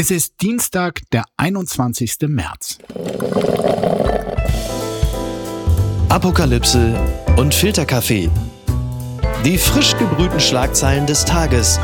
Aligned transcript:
Es 0.00 0.12
ist 0.12 0.40
Dienstag, 0.42 1.00
der 1.10 1.24
21. 1.38 2.18
März. 2.28 2.78
Apokalypse 6.08 6.94
und 7.36 7.52
Filterkaffee. 7.52 8.30
Die 9.44 9.58
frisch 9.58 9.96
gebrühten 9.98 10.38
Schlagzeilen 10.38 11.04
des 11.04 11.24
Tages 11.24 11.80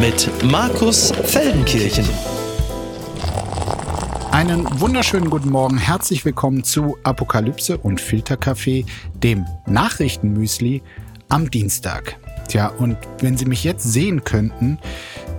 mit 0.00 0.30
Markus 0.44 1.12
Feldenkirchen. 1.12 2.08
Einen 4.30 4.80
wunderschönen 4.80 5.28
guten 5.28 5.50
Morgen. 5.50 5.76
Herzlich 5.76 6.24
willkommen 6.24 6.64
zu 6.64 6.96
Apokalypse 7.02 7.76
und 7.76 8.00
Filterkaffee, 8.00 8.86
dem 9.22 9.44
Nachrichtenmüsli 9.66 10.80
am 11.28 11.50
Dienstag. 11.50 12.16
Tja, 12.52 12.66
und 12.66 12.98
wenn 13.20 13.38
Sie 13.38 13.46
mich 13.46 13.64
jetzt 13.64 13.82
sehen 13.82 14.24
könnten, 14.24 14.78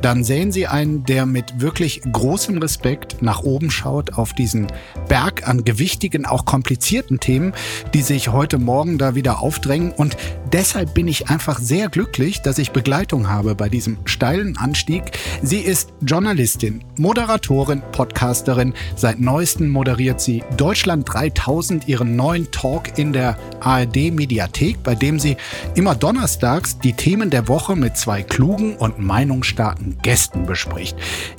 dann 0.04 0.24
sehen 0.26 0.52
Sie 0.52 0.68
einen, 0.68 1.06
der 1.06 1.26
mit 1.26 1.62
wirklich 1.62 2.02
großem 2.12 2.58
Respekt 2.58 3.22
nach 3.22 3.44
oben 3.44 3.72
schaut 3.72 4.14
auf 4.16 4.34
diesen 4.34 4.68
Berg 5.08 5.48
an 5.48 5.64
gewichtigen, 5.64 6.26
auch 6.26 6.44
komplizierten 6.44 7.22
Themen, 7.22 7.54
die 7.94 8.02
sich 8.02 8.30
heute 8.30 8.58
Morgen 8.58 8.98
da 8.98 9.16
wieder 9.16 9.42
aufdrängen. 9.42 9.94
Und 9.94 10.18
deshalb 10.52 10.94
bin 10.94 11.08
ich 11.08 11.30
einfach 11.30 11.60
sehr 11.60 11.88
glücklich, 11.88 12.42
dass 12.42 12.58
ich 12.58 12.72
Begleitung 12.72 13.30
habe 13.30 13.56
bei 13.56 13.70
diesem 13.70 13.98
steilen 14.04 14.58
Anstieg. 14.58 15.04
Sie 15.42 15.60
ist 15.60 15.94
Journalistin, 16.02 16.84
Moderatorin, 16.98 17.82
Podcasterin. 17.94 18.74
Seit 18.98 19.22
neuestem 19.22 19.70
moderiert 19.70 20.20
sie 20.20 20.44
Deutschland 20.58 21.08
3000, 21.14 21.88
ihren 21.88 22.18
neuen 22.18 22.52
Talk 22.52 22.98
in 22.98 23.14
der 23.14 23.38
ARD 23.62 24.12
Mediathek, 24.12 24.84
bei 24.84 24.96
dem 24.96 25.18
sie 25.18 25.38
immer 25.76 25.96
donnerstags 25.96 26.78
die 26.80 26.92
Themen 27.04 27.30
der 27.30 27.50
Woche 27.50 27.76
mit 27.76 27.98
zwei 27.98 28.24
klugen 28.24 28.78
und 28.78 28.98
meinungsstarken 28.98 29.98
Gästen 30.02 30.46
bespricht. 30.46 30.96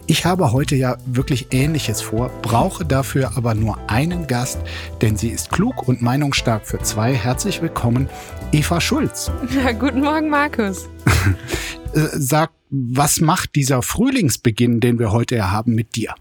Ich 0.07 0.27
habe 0.27 0.53
heute 0.53 0.77
ja 0.77 0.99
wirklich 1.07 1.55
Ähnliches 1.55 2.03
vor, 2.03 2.29
brauche 2.43 2.85
dafür 2.85 3.31
aber 3.35 3.55
nur 3.55 3.79
einen 3.89 4.27
Gast, 4.27 4.59
denn 5.01 5.17
sie 5.17 5.31
ist 5.31 5.51
klug 5.51 5.89
und 5.89 6.03
meinungsstark 6.03 6.67
für 6.67 6.81
zwei. 6.81 7.15
Herzlich 7.15 7.63
willkommen, 7.63 8.11
Eva 8.53 8.79
Schulz. 8.79 9.33
Ja, 9.55 9.73
guten 9.73 10.03
Morgen, 10.03 10.29
Markus. 10.29 10.91
Äh, 11.95 12.09
sag, 12.13 12.51
was 12.77 13.21
macht 13.21 13.55
dieser 13.55 13.83
Frühlingsbeginn, 13.83 14.81
den 14.81 14.99
wir 14.99 15.13
heute 15.13 15.53
haben, 15.53 15.75
mit 15.75 15.95
dir? 15.95 16.15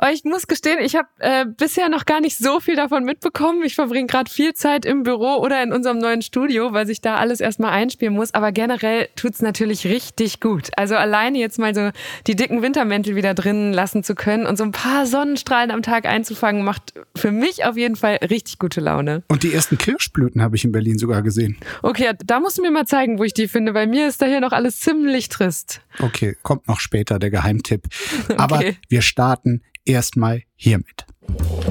Oh, 0.00 0.06
ich 0.12 0.24
muss 0.24 0.46
gestehen, 0.46 0.78
ich 0.80 0.96
habe 0.96 1.08
äh, 1.18 1.44
bisher 1.44 1.88
noch 1.88 2.06
gar 2.06 2.20
nicht 2.20 2.38
so 2.38 2.60
viel 2.60 2.76
davon 2.76 3.04
mitbekommen. 3.04 3.62
Ich 3.62 3.74
verbringe 3.74 4.06
gerade 4.06 4.30
viel 4.30 4.54
Zeit 4.54 4.86
im 4.86 5.02
Büro 5.02 5.36
oder 5.36 5.62
in 5.62 5.70
unserem 5.72 5.98
neuen 5.98 6.22
Studio, 6.22 6.72
weil 6.72 6.86
sich 6.86 7.02
da 7.02 7.16
alles 7.16 7.40
erstmal 7.40 7.72
einspielen 7.72 8.14
muss. 8.14 8.32
Aber 8.32 8.52
generell 8.52 9.08
tut's 9.16 9.42
natürlich 9.42 9.84
richtig 9.86 10.40
gut. 10.40 10.70
Also 10.76 10.96
alleine 10.96 11.38
jetzt 11.38 11.58
mal 11.58 11.74
so 11.74 11.90
die 12.26 12.36
dicken 12.36 12.62
Wintermäntel 12.62 13.14
wieder 13.14 13.34
drinnen 13.34 13.72
lassen 13.72 14.02
zu 14.02 14.14
können 14.14 14.46
und 14.46 14.56
so 14.56 14.64
ein 14.64 14.72
paar 14.72 15.06
Sonnenstrahlen 15.06 15.70
am 15.70 15.82
Tag 15.82 16.06
einzufangen, 16.06 16.64
macht 16.64 16.94
für 17.14 17.30
mich 17.30 17.64
auf 17.64 17.76
jeden 17.76 17.96
Fall 17.96 18.16
richtig 18.28 18.58
gute 18.58 18.80
Laune. 18.80 19.22
Und 19.28 19.42
die 19.42 19.52
ersten 19.52 19.76
Kirschblüten 19.76 20.42
habe 20.42 20.56
ich 20.56 20.64
in 20.64 20.72
Berlin 20.72 20.98
sogar 20.98 21.22
gesehen. 21.22 21.58
Okay, 21.82 22.12
da 22.24 22.40
musst 22.40 22.56
du 22.56 22.62
mir 22.62 22.70
mal 22.70 22.86
zeigen, 22.86 23.18
wo 23.18 23.24
ich 23.24 23.34
die 23.34 23.46
finde. 23.46 23.72
Bei 23.72 23.86
mir 23.86 24.08
ist 24.08 24.22
da 24.22 24.26
hier 24.26 24.40
noch 24.40 24.52
alles 24.52 24.80
ziemlich 24.80 25.28
trist. 25.28 25.81
Okay, 25.98 26.36
kommt 26.42 26.68
noch 26.68 26.80
später 26.80 27.18
der 27.18 27.30
Geheimtipp. 27.30 27.88
Aber 28.36 28.56
okay. 28.56 28.76
wir 28.88 29.02
starten 29.02 29.62
erstmal 29.84 30.42
hiermit. 30.56 31.06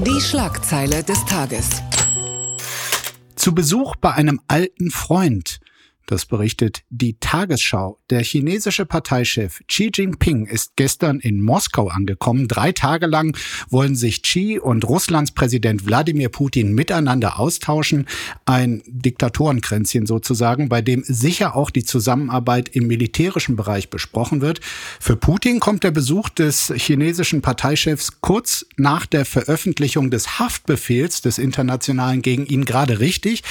Die 0.06 0.20
Schlagzeile 0.20 1.02
des 1.02 1.24
Tages. 1.26 1.82
Zu 3.36 3.54
Besuch 3.54 3.96
bei 3.96 4.12
einem 4.12 4.40
alten 4.48 4.90
Freund. 4.90 5.60
Das 6.12 6.26
berichtet 6.26 6.82
die 6.90 7.16
Tagesschau. 7.18 7.98
Der 8.10 8.22
chinesische 8.22 8.84
Parteichef 8.84 9.62
Xi 9.66 9.90
Jinping 9.94 10.44
ist 10.44 10.72
gestern 10.76 11.20
in 11.20 11.40
Moskau 11.40 11.88
angekommen. 11.88 12.48
Drei 12.48 12.72
Tage 12.72 13.06
lang 13.06 13.34
wollen 13.70 13.96
sich 13.96 14.22
Xi 14.22 14.58
und 14.58 14.86
Russlands 14.86 15.30
Präsident 15.30 15.86
Wladimir 15.86 16.28
Putin 16.28 16.74
miteinander 16.74 17.38
austauschen. 17.40 18.06
Ein 18.44 18.82
Diktatorenkränzchen 18.86 20.04
sozusagen, 20.04 20.68
bei 20.68 20.82
dem 20.82 21.02
sicher 21.02 21.56
auch 21.56 21.70
die 21.70 21.82
Zusammenarbeit 21.82 22.68
im 22.68 22.88
militärischen 22.88 23.56
Bereich 23.56 23.88
besprochen 23.88 24.42
wird. 24.42 24.60
Für 25.00 25.16
Putin 25.16 25.60
kommt 25.60 25.82
der 25.82 25.92
Besuch 25.92 26.28
des 26.28 26.74
chinesischen 26.76 27.40
Parteichefs 27.40 28.20
kurz 28.20 28.66
nach 28.76 29.06
der 29.06 29.24
Veröffentlichung 29.24 30.10
des 30.10 30.38
Haftbefehls 30.38 31.22
des 31.22 31.38
Internationalen 31.38 32.20
gegen 32.20 32.44
ihn 32.44 32.66
gerade 32.66 33.00
richtig. 33.00 33.42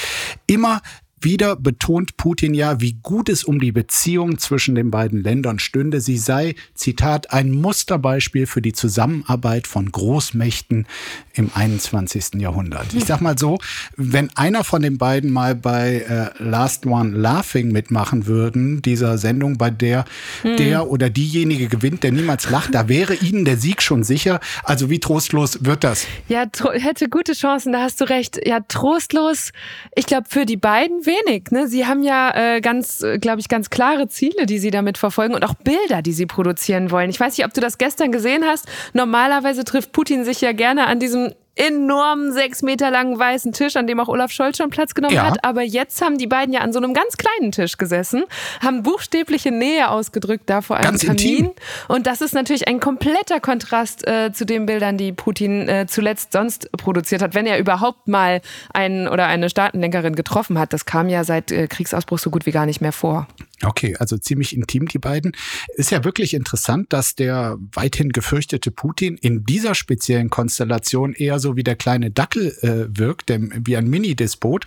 Immer 0.46 0.84
wieder 1.24 1.56
betont 1.56 2.18
Putin 2.18 2.54
ja, 2.54 2.82
wie 2.82 2.98
gut 3.02 3.30
es 3.30 3.44
um 3.44 3.60
die 3.60 3.72
Beziehung 3.72 4.38
zwischen 4.38 4.76
den 4.76 4.92
beiden 4.92 5.22
Ländern 5.22 5.60
stünde. 5.60 6.02
Sie 6.02 6.18
sei, 6.18 6.56
Zitat, 6.74 7.32
ein 7.32 7.52
Musterbeispiel 7.52 8.48
für 8.48 8.62
die 8.62 8.74
Zusammenarbeit 8.74 9.68
von 9.68 9.92
Großmächten 9.92 10.88
im 11.34 11.52
21. 11.54 12.36
Jahrhundert. 12.36 12.94
Ich 12.94 13.06
sag 13.06 13.22
mal 13.22 13.38
so, 13.38 13.60
wenn 13.96 14.30
einer 14.36 14.64
von 14.64 14.82
den 14.82 14.98
beiden 14.98 15.32
mal 15.32 15.56
bei 15.56 16.32
äh, 16.38 16.44
Last 16.44 16.86
One 16.86 17.18
Laughing 17.18 17.72
mitmachen 17.72 18.26
würden, 18.26 18.82
dieser 18.82 19.18
Sendung, 19.18 19.58
bei 19.58 19.70
der 19.70 20.06
hm. 20.42 20.58
der 20.58 20.90
oder 20.90 21.10
diejenige 21.10 21.68
gewinnt, 21.68 22.04
der 22.04 22.12
niemals 22.12 22.50
lacht, 22.50 22.74
da 22.74 22.90
wäre 22.90 23.16
ihnen 23.16 23.46
der 23.46 23.58
Sieg 23.58 23.82
schon 23.82 24.04
sicher. 24.04 24.40
Also 24.64 24.90
wie 24.90 25.00
trostlos 25.00 25.64
wird 25.64 25.84
das? 25.84 26.06
Ja, 26.28 26.46
hätte 26.74 27.10
gute 27.10 27.34
Chancen, 27.34 27.74
da 27.74 27.82
hast 27.82 28.02
du 28.02 28.06
recht. 28.06 28.40
Ja, 28.46 28.60
trostlos. 28.68 29.52
Ich 29.96 30.06
glaube, 30.06 30.28
für 30.30 30.46
die 30.46 30.58
beiden 30.58 31.06
wenig. 31.12 31.52
Ne? 31.52 31.68
Sie 31.68 31.86
haben 31.86 32.04
ja 32.04 32.34
äh, 32.36 32.62
ganz, 32.62 33.02
äh, 33.02 33.20
glaube 33.20 33.40
ich, 33.40 33.50
ganz 33.50 33.70
klare 33.70 34.08
Ziele, 34.08 34.46
die 34.46 34.60
sie 34.60 34.72
damit 34.72 34.98
verfolgen 34.98 35.36
und 35.36 35.44
auch 35.44 35.54
Bilder, 35.56 36.02
die 36.02 36.14
sie 36.14 36.26
produzieren 36.26 36.92
wollen. 36.92 37.10
Ich 37.10 37.20
weiß 37.20 37.38
nicht, 37.38 37.46
ob 37.46 37.54
du 37.54 37.62
das 37.62 37.78
gestern 37.78 38.12
gesehen 38.12 38.44
hast. 38.46 38.68
Normalerweise 38.94 39.64
trifft 39.64 39.92
Putin 39.92 40.24
sich 40.26 40.42
ja 40.42 40.52
gerne 40.54 40.88
an 40.88 41.00
diesem 41.00 41.34
enormen 41.62 42.34
sechs 42.34 42.64
Meter 42.64 42.90
langen 42.90 43.18
weißen 43.20 43.52
Tisch, 43.54 43.76
an 43.76 43.86
dem 43.86 44.00
auch 44.00 44.08
Olaf 44.08 44.32
Scholz 44.32 44.58
schon 44.58 44.72
Platz 44.72 44.96
genommen 44.96 45.16
ja. 45.16 45.26
hat. 45.26 45.46
Aber 45.46 45.62
jetzt 45.62 46.02
haben 46.02 46.18
die 46.18 46.28
beiden 46.28 46.54
ja 46.54 46.62
an 46.62 46.74
so 46.74 46.80
einem 46.80 46.94
ganz 46.94 47.18
kleinen 47.18 47.52
Tisch 47.52 47.78
gesessen, 47.78 48.24
haben 48.62 48.82
buchstäbliche 48.82 49.52
Nähe 49.52 49.90
ausgedrückt 49.90 50.50
da 50.50 50.62
vor 50.62 50.78
einem 50.78 50.86
ganz 50.86 51.06
Kamin. 51.06 51.20
Intim. 51.20 51.52
Und 51.88 52.08
das 52.08 52.22
ist 52.22 52.34
natürlich 52.34 52.68
ein 52.68 52.80
kompletter 52.80 53.40
Kontrast 53.40 54.08
äh, 54.08 54.32
zu 54.34 54.46
den 54.46 54.66
Bildern, 54.66 54.98
die 54.98 55.12
Putin 55.12 55.70
äh, 55.70 55.86
zuletzt 55.88 56.34
sonst 56.34 56.72
produziert 56.72 57.22
hat, 57.22 57.36
wenn 57.36 57.46
er 57.46 57.60
überhaupt 57.60 58.08
mal 58.08 58.42
einen 58.74 59.08
oder 59.08 59.28
eine 59.28 59.50
Staatenlenkerin 59.50 60.16
getroffen 60.16 60.58
hat. 60.58 60.74
Das 60.74 60.86
kam 60.86 61.10
ja 61.10 61.24
seit 61.24 61.52
äh, 61.52 61.68
Kriegsausbruch 61.68 62.18
so 62.18 62.32
gut 62.32 62.46
wie 62.46 62.52
gar 62.52 62.66
nicht 62.66 62.82
mehr 62.82 62.92
vor. 62.92 63.28
Okay, 63.64 63.96
also 63.98 64.18
ziemlich 64.18 64.56
intim 64.56 64.88
die 64.88 64.98
beiden. 64.98 65.34
Ist 65.76 65.92
ja 65.92 66.04
wirklich 66.04 66.34
interessant, 66.34 66.92
dass 66.94 67.16
der 67.16 67.58
weithin 67.74 68.10
gefürchtete 68.10 68.72
Putin 68.72 69.18
in 69.18 69.46
dieser 69.46 69.76
speziellen 69.76 70.30
Konstellation 70.30 71.14
eher 71.14 71.40
so 71.40 71.56
wie 71.56 71.64
der 71.64 71.76
kleine 71.76 72.12
Dackel 72.12 72.56
äh, 72.62 72.98
wirkt, 72.98 73.30
wie 73.30 73.78
ein 73.78 73.88
Mini-Despot. 73.88 74.66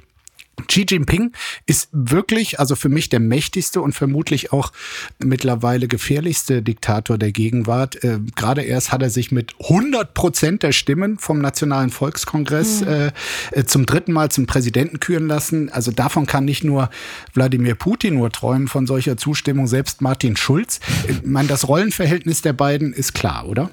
Xi 0.69 0.87
Jinping 0.89 1.33
ist 1.67 1.89
wirklich, 1.93 2.61
also 2.61 2.77
für 2.77 2.89
mich 2.89 3.09
der 3.09 3.21
mächtigste 3.21 3.81
und 3.81 3.93
vermutlich 3.93 4.53
auch 4.53 4.73
mittlerweile 5.19 5.89
gefährlichste 5.89 6.63
Diktator 6.63 7.19
der 7.19 7.33
Gegenwart. 7.33 8.03
Äh, 8.05 8.21
Gerade 8.37 8.63
erst 8.63 8.93
hat 8.93 9.03
er 9.03 9.11
sich 9.11 9.33
mit 9.33 9.55
100 9.61 10.15
Prozent 10.15 10.63
der 10.63 10.73
Stimmen 10.73 11.19
vom 11.19 11.41
Nationalen 11.41 11.91
Volkskongress 11.91 12.83
mhm. 12.83 12.89
äh, 12.89 13.13
äh, 13.51 13.65
zum 13.65 13.87
dritten 13.87 14.13
Mal 14.13 14.31
zum 14.31 14.47
Präsidenten 14.47 15.01
küren 15.01 15.27
lassen. 15.27 15.71
Also 15.71 15.91
davon 15.91 16.27
kann 16.27 16.45
nicht 16.45 16.65
nur 16.65 16.89
Wladimir 17.33 17.75
Putin 17.75 18.15
nur 18.15 18.31
träumen 18.31 18.69
von 18.69 18.87
solcher 18.87 19.17
Zustimmung, 19.17 19.67
selbst 19.67 20.01
Martin 20.01 20.37
Schulz. 20.37 20.81
Ich 21.09 21.25
meine, 21.25 21.49
das 21.49 21.69
Rollenverhältnis 21.69 22.43
der 22.43 22.53
beiden 22.53 22.93
ist 22.93 23.15
klar, 23.15 23.49
oder? 23.49 23.71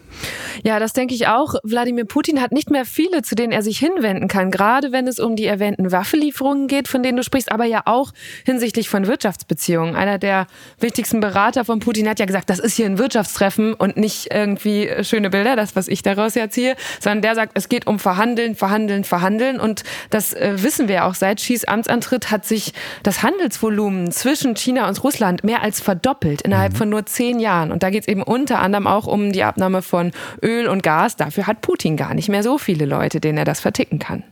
Ja, 0.63 0.79
das 0.79 0.93
denke 0.93 1.13
ich 1.13 1.27
auch. 1.27 1.55
Wladimir 1.63 2.05
Putin 2.05 2.41
hat 2.41 2.51
nicht 2.51 2.69
mehr 2.69 2.85
viele, 2.85 3.21
zu 3.21 3.35
denen 3.35 3.51
er 3.51 3.61
sich 3.61 3.79
hinwenden 3.79 4.27
kann, 4.27 4.51
gerade 4.51 4.91
wenn 4.91 5.07
es 5.07 5.19
um 5.19 5.35
die 5.35 5.45
erwähnten 5.45 5.91
Waffenlieferungen 5.91 6.67
geht, 6.71 6.87
von 6.87 7.03
denen 7.03 7.17
du 7.17 7.23
sprichst, 7.23 7.51
aber 7.51 7.65
ja 7.65 7.81
auch 7.85 8.13
hinsichtlich 8.45 8.87
von 8.89 9.05
Wirtschaftsbeziehungen. 9.05 9.95
Einer 9.95 10.17
der 10.17 10.47
wichtigsten 10.79 11.19
Berater 11.19 11.65
von 11.65 11.79
Putin 11.79 12.07
hat 12.07 12.19
ja 12.19 12.25
gesagt, 12.25 12.49
das 12.49 12.59
ist 12.59 12.75
hier 12.75 12.85
ein 12.85 12.97
Wirtschaftstreffen 12.97 13.73
und 13.73 13.97
nicht 13.97 14.33
irgendwie 14.33 14.89
schöne 15.03 15.29
Bilder, 15.29 15.55
das, 15.57 15.75
was 15.75 15.89
ich 15.89 16.01
daraus 16.01 16.33
ja 16.33 16.49
ziehe, 16.49 16.77
sondern 17.01 17.21
der 17.21 17.35
sagt, 17.35 17.51
es 17.55 17.67
geht 17.67 17.87
um 17.87 17.99
Verhandeln, 17.99 18.55
Verhandeln, 18.55 19.03
Verhandeln. 19.03 19.59
Und 19.59 19.83
das 20.09 20.33
äh, 20.33 20.63
wissen 20.63 20.87
wir 20.87 21.05
auch. 21.05 21.13
Seit 21.13 21.39
Xis 21.39 21.65
Amtsantritt 21.65 22.31
hat 22.31 22.45
sich 22.45 22.73
das 23.03 23.21
Handelsvolumen 23.21 24.11
zwischen 24.11 24.55
China 24.55 24.87
und 24.87 25.03
Russland 25.03 25.43
mehr 25.43 25.61
als 25.61 25.81
verdoppelt 25.81 26.41
innerhalb 26.43 26.71
mhm. 26.73 26.77
von 26.77 26.89
nur 26.89 27.05
zehn 27.05 27.41
Jahren. 27.41 27.73
Und 27.73 27.83
da 27.83 27.89
geht 27.89 28.03
es 28.03 28.07
eben 28.07 28.23
unter 28.23 28.59
anderem 28.59 28.87
auch 28.87 29.07
um 29.07 29.33
die 29.33 29.43
Abnahme 29.43 29.81
von 29.81 30.13
Öl 30.41 30.67
und 30.67 30.83
Gas. 30.83 31.17
Dafür 31.17 31.47
hat 31.47 31.59
Putin 31.59 31.97
gar 31.97 32.13
nicht 32.13 32.29
mehr 32.29 32.43
so 32.43 32.57
viele 32.57 32.85
Leute, 32.85 33.19
denen 33.19 33.37
er 33.37 33.45
das 33.45 33.59
verticken 33.59 33.99
kann. 33.99 34.23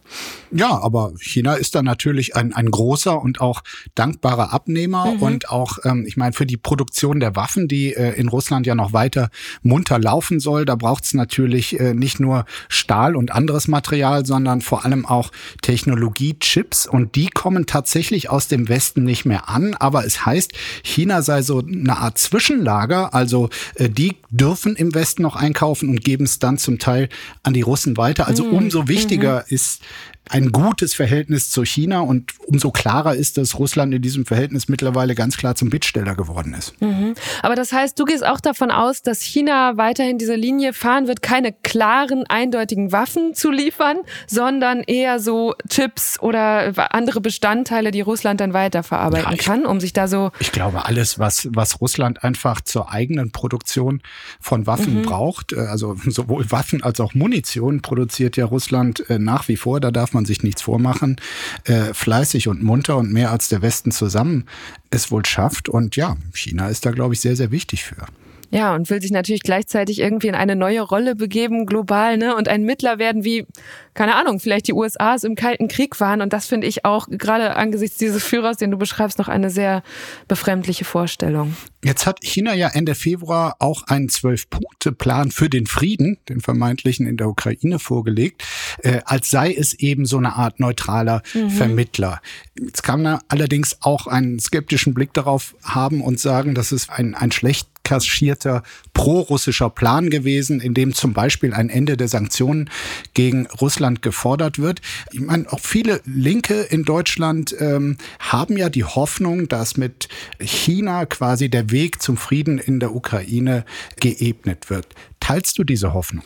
Ja, 0.52 0.80
aber 0.82 1.12
China 1.20 1.56
ist 1.56 1.76
da 1.76 1.84
natürlich 1.84 2.29
natürlich 2.30 2.36
ein, 2.36 2.54
ein 2.54 2.72
großer 2.72 3.22
und 3.22 3.42
auch 3.42 3.62
dankbarer 3.96 4.54
Abnehmer. 4.54 5.14
Mhm. 5.14 5.22
Und 5.22 5.50
auch, 5.50 5.78
ähm, 5.84 6.06
ich 6.08 6.18
meine, 6.18 6.34
für 6.34 6.46
die 6.46 6.58
Produktion 6.58 7.20
der 7.20 7.36
Waffen, 7.36 7.68
die 7.68 7.94
äh, 7.94 8.14
in 8.20 8.28
Russland 8.28 8.66
ja 8.66 8.76
noch 8.76 8.94
weiter 8.94 9.30
munter 9.62 10.00
laufen 10.00 10.40
soll, 10.40 10.66
da 10.66 10.76
braucht 10.76 11.06
es 11.06 11.14
natürlich 11.14 11.80
äh, 11.80 11.94
nicht 11.94 12.20
nur 12.20 12.46
Stahl 12.68 13.16
und 13.16 13.32
anderes 13.32 13.68
Material, 13.68 14.26
sondern 14.26 14.62
vor 14.62 14.86
allem 14.86 15.06
auch 15.06 15.32
Technologie-Chips. 15.62 16.88
Und 16.88 17.16
die 17.16 17.30
kommen 17.30 17.66
tatsächlich 17.66 18.30
aus 18.30 18.48
dem 18.48 18.70
Westen 18.70 19.04
nicht 19.04 19.26
mehr 19.26 19.50
an. 19.50 19.76
Aber 19.76 20.06
es 20.06 20.26
heißt, 20.26 20.54
China 20.84 21.22
sei 21.22 21.42
so 21.42 21.60
eine 21.60 21.98
Art 21.98 22.18
Zwischenlager. 22.18 23.14
Also 23.14 23.50
äh, 23.76 23.90
die 23.90 24.18
dürfen 24.30 24.76
im 24.76 24.94
Westen 24.94 25.24
noch 25.24 25.36
einkaufen 25.36 25.90
und 25.90 26.04
geben 26.04 26.26
es 26.26 26.40
dann 26.40 26.58
zum 26.58 26.80
Teil 26.80 27.10
an 27.44 27.54
die 27.54 27.62
Russen 27.62 27.98
weiter. 27.98 28.28
Also 28.28 28.46
mhm. 28.46 28.54
umso 28.54 28.88
wichtiger 28.88 29.46
mhm. 29.48 29.56
ist 29.56 29.82
ein 30.30 30.52
gutes 30.52 30.94
Verhältnis 30.94 31.50
zu 31.50 31.64
China 31.66 32.02
und 32.02 32.34
umso 32.46 32.72
klarer 32.72 33.16
ist, 33.16 33.38
dass 33.38 33.58
Russland 33.58 33.94
in 33.94 34.02
diesem 34.02 34.26
Verhältnis 34.26 34.70
mittlerweile 34.70 35.16
ganz 35.16 35.38
klar 35.38 35.56
zum 35.56 35.70
Bittsteller 35.70 36.16
geworden 36.16 36.54
ist. 36.54 36.80
Mhm. 36.82 37.16
Aber 37.42 37.56
das 37.56 37.72
heißt, 37.72 38.00
du 38.00 38.06
gehst 38.06 38.26
auch 38.26 38.40
davon 38.40 38.72
aus, 38.72 39.02
dass 39.02 39.22
China 39.22 39.78
weiterhin 39.78 40.18
diese 40.18 40.36
Linie 40.36 40.74
fahren 40.74 41.08
wird, 41.08 41.22
keine 41.22 41.52
klaren, 41.52 42.26
eindeutigen 42.28 42.92
Waffen 42.92 43.34
zu 43.34 43.52
liefern, 43.52 43.98
sondern 44.28 44.82
eher 44.82 45.20
so 45.20 45.56
Chips 45.68 46.20
oder 46.20 46.74
andere 46.94 47.22
Bestandteile, 47.22 47.92
die 47.92 48.02
Russland 48.02 48.40
dann 48.40 48.54
weiterverarbeiten 48.54 49.30
ja, 49.30 49.34
ich, 49.34 49.40
kann, 49.40 49.66
um 49.66 49.80
sich 49.80 49.94
da 49.94 50.08
so. 50.08 50.32
Ich 50.40 50.52
glaube, 50.52 50.86
alles, 50.86 51.18
was, 51.20 51.50
was 51.52 51.82
Russland 51.82 52.24
einfach 52.24 52.62
zur 52.62 52.92
eigenen 52.92 53.32
Produktion 53.32 54.02
von 54.40 54.68
Waffen 54.68 55.00
mhm. 55.00 55.02
braucht, 55.04 55.54
äh, 55.54 55.60
also 55.62 55.96
sowohl 56.06 56.52
Waffen 56.52 56.84
als 56.84 57.00
auch 57.00 57.14
Munition 57.14 57.82
produziert 57.82 58.38
ja 58.38 58.46
Russland 58.46 59.10
äh, 59.10 59.18
nach 59.18 59.48
wie 59.48 59.58
vor. 59.58 59.80
Da 59.80 59.92
darf 59.92 60.14
man 60.14 60.19
man 60.20 60.26
sich 60.26 60.44
nichts 60.44 60.62
vormachen, 60.62 61.16
äh, 61.64 61.94
fleißig 61.94 62.48
und 62.48 62.62
munter 62.62 62.98
und 62.98 63.12
mehr 63.12 63.32
als 63.32 63.48
der 63.48 63.62
Westen 63.62 63.92
zusammen 63.92 64.46
es 64.90 65.12
wohl 65.12 65.26
schafft. 65.26 65.70
Und 65.70 65.96
ja, 65.96 66.18
China 66.34 66.68
ist 66.68 66.86
da, 66.86 66.92
glaube 66.92 67.14
ich, 67.14 67.22
sehr, 67.22 67.36
sehr 67.36 67.52
wichtig 67.52 67.86
für. 67.86 68.06
Ja, 68.52 68.74
und 68.74 68.90
will 68.90 69.02
sich 69.02 69.12
natürlich 69.12 69.44
gleichzeitig 69.44 70.00
irgendwie 70.00 70.28
in 70.28 70.36
eine 70.36 70.56
neue 70.56 70.82
Rolle 70.82 71.16
begeben, 71.16 71.66
global, 71.66 72.18
ne? 72.18 72.36
Und 72.36 72.48
ein 72.48 72.64
Mittler 72.64 72.98
werden 72.98 73.24
wie, 73.24 73.46
keine 73.94 74.16
Ahnung, 74.16 74.40
vielleicht 74.40 74.68
die 74.68 74.74
USA 74.74 75.14
es 75.14 75.24
im 75.24 75.36
Kalten 75.36 75.68
Krieg 75.68 76.00
waren. 76.00 76.22
Und 76.22 76.34
das 76.34 76.48
finde 76.48 76.66
ich 76.66 76.84
auch 76.84 77.08
gerade 77.10 77.56
angesichts 77.56 77.98
dieses 77.98 78.24
Führers, 78.24 78.58
den 78.58 78.72
du 78.72 78.78
beschreibst, 78.78 79.20
noch 79.20 79.28
eine 79.28 79.52
sehr 79.52 79.84
befremdliche 80.28 80.84
Vorstellung. 80.84 81.56
Jetzt 81.84 82.06
hat 82.06 82.20
China 82.22 82.54
ja 82.54 82.70
Ende 82.70 82.94
Februar 82.94 83.56
auch 83.60 83.84
einen 83.84 84.10
Zwölf-Punkte-Plan 84.10 85.32
für 85.32 85.50
den 85.50 85.66
Frieden, 85.66 86.18
den 86.28 86.42
vermeintlichen 86.42 87.08
in 87.08 87.16
der 87.16 87.30
Ukraine, 87.30 87.80
vorgelegt, 87.80 88.44
äh, 88.84 89.00
als 89.06 89.30
sei 89.30 89.54
es 89.54 89.74
eben 89.76 90.06
so 90.06 90.18
eine 90.18 90.36
Art 90.36 90.60
neutraler 90.60 91.22
mhm. 91.34 91.50
Vermittler. 91.52 92.22
Jetzt 92.60 92.84
kann 92.84 93.02
man 93.02 93.20
allerdings 93.30 93.78
auch 93.82 94.08
einen 94.08 94.40
skeptischen 94.40 94.94
Blick 94.94 95.14
darauf 95.14 95.56
haben 95.64 96.02
und 96.02 96.20
sagen, 96.20 96.54
dass 96.54 96.72
es 96.72 96.90
ein, 96.90 97.16
ein 97.16 97.32
schlecht 97.32 97.69
kaschierter 97.90 98.62
pro-russischer 98.94 99.72
Plan 99.72 100.12
gewesen, 100.12 100.60
in 100.60 100.76
dem 100.76 100.94
zum 100.94 101.14
Beispiel 101.14 101.56
ein 101.56 101.70
Ende 101.70 101.98
der 101.98 102.08
Sanktionen 102.08 102.70
gegen 103.16 103.48
Russland 103.60 104.04
gefordert 104.04 104.60
wird. 104.60 104.82
Ich 105.12 105.22
meine, 105.22 105.52
auch 105.52 105.60
viele 105.60 106.00
Linke 106.06 106.62
in 106.62 106.84
Deutschland 106.84 107.56
ähm, 107.58 107.98
haben 108.20 108.58
ja 108.58 108.70
die 108.70 108.84
Hoffnung, 108.84 109.48
dass 109.48 109.76
mit 109.76 110.08
China 110.40 111.08
quasi 111.08 111.50
der 111.50 111.72
Weg 111.72 112.00
zum 112.00 112.16
Frieden 112.16 112.60
in 112.60 112.80
der 112.80 112.94
Ukraine 112.94 113.66
geebnet 114.00 114.70
wird. 114.70 114.86
Teilst 115.20 115.58
du 115.58 115.64
diese 115.64 115.96
Hoffnung? 115.96 116.24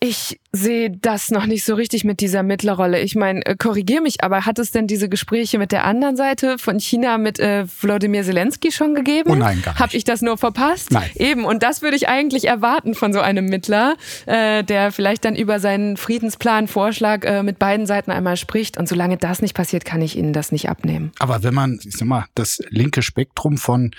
Ich 0.00 0.38
sehe 0.52 0.90
das 0.90 1.30
noch 1.30 1.46
nicht 1.46 1.64
so 1.64 1.74
richtig 1.74 2.04
mit 2.04 2.20
dieser 2.20 2.42
Mittlerrolle. 2.42 3.00
Ich 3.00 3.16
meine, 3.16 3.44
äh, 3.44 3.56
korrigier 3.56 4.00
mich, 4.00 4.22
aber 4.22 4.46
hat 4.46 4.58
es 4.58 4.70
denn 4.70 4.86
diese 4.86 5.08
Gespräche 5.08 5.58
mit 5.58 5.72
der 5.72 5.84
anderen 5.84 6.16
Seite 6.16 6.56
von 6.58 6.78
China 6.78 7.18
mit 7.18 7.40
äh, 7.40 7.66
Wladimir 7.80 8.22
Zelensky 8.22 8.70
schon 8.70 8.94
gegeben? 8.94 9.30
Oh 9.30 9.34
nein, 9.34 9.60
gar 9.62 9.72
nicht. 9.72 9.80
Hab 9.80 9.94
ich 9.94 10.04
das 10.04 10.22
nur 10.22 10.38
verpasst? 10.38 10.92
Nein. 10.92 11.10
Eben, 11.16 11.44
und 11.44 11.62
das 11.62 11.82
würde 11.82 11.96
ich 11.96 12.08
eigentlich 12.08 12.46
erwarten 12.46 12.94
von 12.94 13.12
so 13.12 13.20
einem 13.20 13.46
Mittler, 13.46 13.96
äh, 14.26 14.62
der 14.62 14.92
vielleicht 14.92 15.24
dann 15.24 15.34
über 15.34 15.58
seinen 15.58 15.96
Friedensplan, 15.96 16.68
Vorschlag 16.68 17.24
äh, 17.24 17.42
mit 17.42 17.58
beiden 17.58 17.86
Seiten 17.86 18.10
einmal 18.10 18.36
spricht. 18.36 18.78
Und 18.78 18.88
solange 18.88 19.16
das 19.16 19.42
nicht 19.42 19.54
passiert, 19.54 19.84
kann 19.84 20.00
ich 20.00 20.16
Ihnen 20.16 20.32
das 20.32 20.52
nicht 20.52 20.68
abnehmen. 20.68 21.10
Aber 21.18 21.42
wenn 21.42 21.54
man, 21.54 21.80
ich 21.84 21.96
sag 21.96 22.06
mal, 22.06 22.26
das 22.34 22.60
linke 22.70 23.02
Spektrum 23.02 23.58
von 23.58 23.90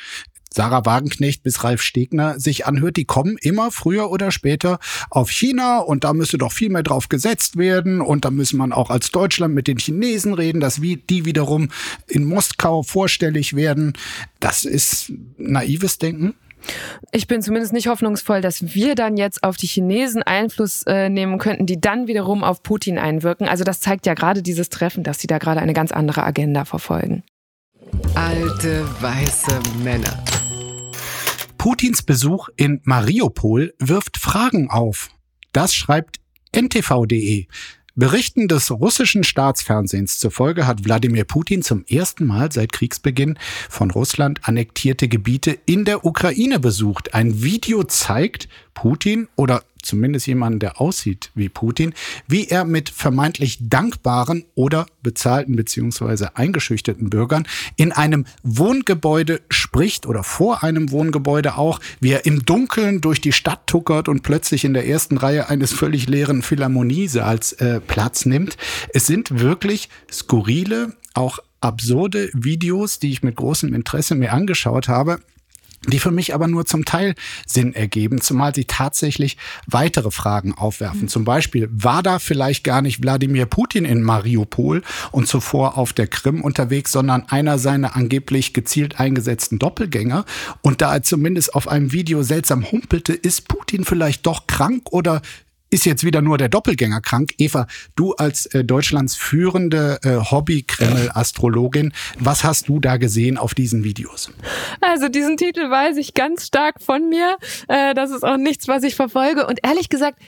Sarah 0.54 0.86
Wagenknecht 0.86 1.44
bis 1.44 1.63
Ralf 1.63 1.81
Stegner 1.81 2.40
sich 2.40 2.66
anhört, 2.66 2.98
die 2.98 3.06
kommen 3.06 3.38
immer 3.42 3.72
früher 3.72 4.10
oder 4.10 4.31
später 4.31 4.80
auf 5.10 5.30
China 5.30 5.80
und 5.80 6.04
da 6.04 6.13
müsste 6.13 6.38
doch 6.38 6.51
viel 6.51 6.69
mehr 6.69 6.84
drauf 6.84 7.10
gesetzt 7.10 7.57
werden 7.57 8.01
und 8.01 8.25
da 8.25 8.31
müssen 8.31 8.57
man 8.57 8.74
auch 8.74 8.90
als 8.90 9.12
Deutschland 9.12 9.54
mit 9.54 9.68
den 9.68 9.78
Chinesen 9.78 10.34
reden, 10.34 10.60
dass 10.60 10.81
die 10.81 11.25
wiederum 11.25 11.69
in 12.07 12.25
Moskau 12.25 12.84
vorstellig 12.84 13.56
werden. 13.56 13.94
Das 14.40 14.66
ist 14.66 15.12
naives 15.38 15.98
Denken. 15.98 16.34
Ich 17.12 17.28
bin 17.28 17.42
zumindest 17.42 17.74
nicht 17.74 17.88
hoffnungsvoll, 17.88 18.42
dass 18.42 18.74
wir 18.74 18.95
dann 18.95 19.18
jetzt 19.18 19.44
auf 19.44 19.57
die 19.57 19.68
Chinesen 19.68 20.24
Einfluss 20.24 20.84
äh, 20.84 21.10
nehmen 21.10 21.38
könnten, 21.38 21.66
die 21.66 21.80
dann 21.80 22.07
wiederum 22.07 22.44
auf 22.44 22.63
Putin 22.63 22.98
einwirken. 22.98 23.48
Also 23.48 23.63
das 23.63 23.80
zeigt 23.80 24.06
ja 24.06 24.13
gerade 24.13 24.42
dieses 24.42 24.69
Treffen, 24.69 25.04
dass 25.04 25.19
sie 25.19 25.28
da 25.28 25.38
gerade 25.38 25.62
eine 25.62 25.74
ganz 25.74 25.92
andere 25.92 26.24
Agenda 26.24 26.66
verfolgen. 26.66 27.24
Alte 28.16 28.86
weiße 29.02 29.60
Männer. 29.84 30.24
Putins 31.59 32.03
Besuch 32.03 32.47
in 32.56 32.79
Mariupol 32.85 33.73
wirft 33.79 34.15
Fragen 34.15 34.69
auf. 34.69 35.09
Das 35.51 35.75
schreibt 35.75 36.21
ntv.de. 36.56 37.47
Berichten 37.95 38.47
des 38.47 38.71
russischen 38.71 39.25
Staatsfernsehens 39.25 40.19
zufolge 40.19 40.65
hat 40.65 40.85
Wladimir 40.85 41.25
Putin 41.25 41.61
zum 41.61 41.83
ersten 41.83 42.25
Mal 42.25 42.50
seit 42.50 42.71
Kriegsbeginn 42.71 43.38
von 43.69 43.91
Russland 43.91 44.47
annektierte 44.47 45.09
Gebiete 45.09 45.51
in 45.65 45.83
der 45.83 46.06
Ukraine 46.06 46.61
besucht. 46.61 47.13
Ein 47.13 47.44
Video 47.44 47.83
zeigt 47.83 48.47
Putin 48.80 49.28
oder 49.36 49.64
zumindest 49.84 50.26
jemanden, 50.28 50.60
der 50.60 50.80
aussieht 50.80 51.31
wie 51.36 51.50
Putin, 51.50 51.94
wie 52.30 52.48
er 52.48 52.64
mit 52.64 52.90
vermeintlich 52.90 53.58
dankbaren 53.60 54.46
oder 54.56 54.86
bezahlten 55.04 55.58
beziehungsweise 55.58 56.38
eingeschüchterten 56.38 57.10
Bürgern 57.10 57.46
in 57.76 57.92
einem 57.92 58.24
Wohngebäude 58.42 59.42
spricht 59.50 60.06
oder 60.06 60.24
vor 60.24 60.64
einem 60.64 60.92
Wohngebäude 60.92 61.58
auch, 61.58 61.81
wie 62.00 62.12
er 62.12 62.26
im 62.26 62.46
Dunkeln 62.46 63.02
durch 63.02 63.20
die 63.20 63.34
Stadt 63.34 63.68
tuckert 63.68 64.08
und 64.08 64.24
plötzlich 64.24 64.64
in 64.64 64.74
der 64.74 64.88
ersten 64.88 65.18
Reihe 65.18 65.50
eines 65.50 65.74
völlig 65.74 66.08
leeren 66.08 66.42
Philharmoniesaals 66.42 67.52
äh, 67.54 67.81
Platz 67.81 68.26
nimmt. 68.26 68.56
Es 68.94 69.08
sind 69.08 69.42
wirklich 69.42 69.90
skurrile, 70.10 70.94
auch 71.14 71.40
absurde 71.60 72.30
Videos, 72.31 73.00
die 73.00 73.12
ich 73.12 73.24
mit 73.24 73.36
großem 73.36 73.74
Interesse 73.74 74.16
mir 74.16 74.31
angeschaut 74.31 74.88
habe 74.88 75.20
die 75.88 76.00
für 76.00 76.12
mich 76.12 76.34
aber 76.34 76.48
nur 76.48 76.66
zum 76.66 76.86
Teil 76.86 77.16
Sinn 77.46 77.74
ergeben, 77.74 78.22
zumal 78.22 78.54
sie 78.54 78.66
tatsächlich 78.66 79.38
weitere 79.66 80.12
Fragen 80.12 80.54
aufwerfen. 80.54 81.04
Mhm. 81.04 81.08
Zum 81.08 81.26
Beispiel, 81.26 81.70
war 81.72 82.04
da 82.04 82.20
vielleicht 82.20 82.64
gar 82.64 82.81
nicht 82.81 83.02
Wladimir 83.02 83.46
Putin 83.46 83.86
in 83.86 84.04
Mariupol 84.04 84.84
und 85.12 85.28
zuvor 85.28 85.78
auf 85.78 85.94
der 85.94 86.08
Krim 86.08 86.42
unterwegs, 86.42 86.92
sondern 86.92 87.28
einer 87.30 87.60
seiner 87.60 87.96
angeblich 87.96 88.54
gezielt 88.54 89.00
eingesetzten 89.00 89.60
Doppelgänger? 89.60 90.26
Und 90.62 90.81
da 90.81 90.94
er 90.94 91.04
zumindest 91.04 91.56
auf 91.56 91.68
einem 91.68 91.92
Video 91.92 92.24
seltsam 92.24 92.72
humpelte, 92.72 93.14
ist 93.14 93.48
Putin 93.48 93.86
vielleicht 93.86 94.26
doch 94.26 94.48
krank 94.48 94.92
oder 94.92 95.22
ist 95.69 95.85
jetzt 95.85 96.04
wieder 96.04 96.21
nur 96.21 96.38
der 96.38 96.49
Doppelgänger 96.49 97.02
krank. 97.02 97.33
Eva, 97.38 97.68
du 97.95 98.14
als 98.14 98.45
äh, 98.47 98.64
Deutschlands 98.64 99.16
führende 99.16 99.99
äh, 100.04 100.18
Hobby-Kreml-Astrologin, 100.31 101.94
was 102.19 102.44
hast 102.44 102.69
du 102.69 102.80
da 102.80 102.97
gesehen 102.97 103.38
auf 103.38 103.54
diesen 103.54 103.83
Videos? 103.83 104.31
Also 104.81 105.09
diesen 105.09 105.38
Titel 105.38 105.69
weiß 105.69 105.97
ich 105.97 106.14
ganz 106.14 106.47
stark 106.47 106.81
von 106.81 107.09
mir. 107.09 107.38
Äh, 107.68 107.94
das 107.94 108.11
ist 108.11 108.23
auch 108.23 108.38
nichts, 108.38 108.68
was 108.68 108.83
ich 108.83 108.95
verfolge. 108.95 109.47
Und 109.47 109.59
ehrlich 109.64 109.90
gesagt, 109.90 110.19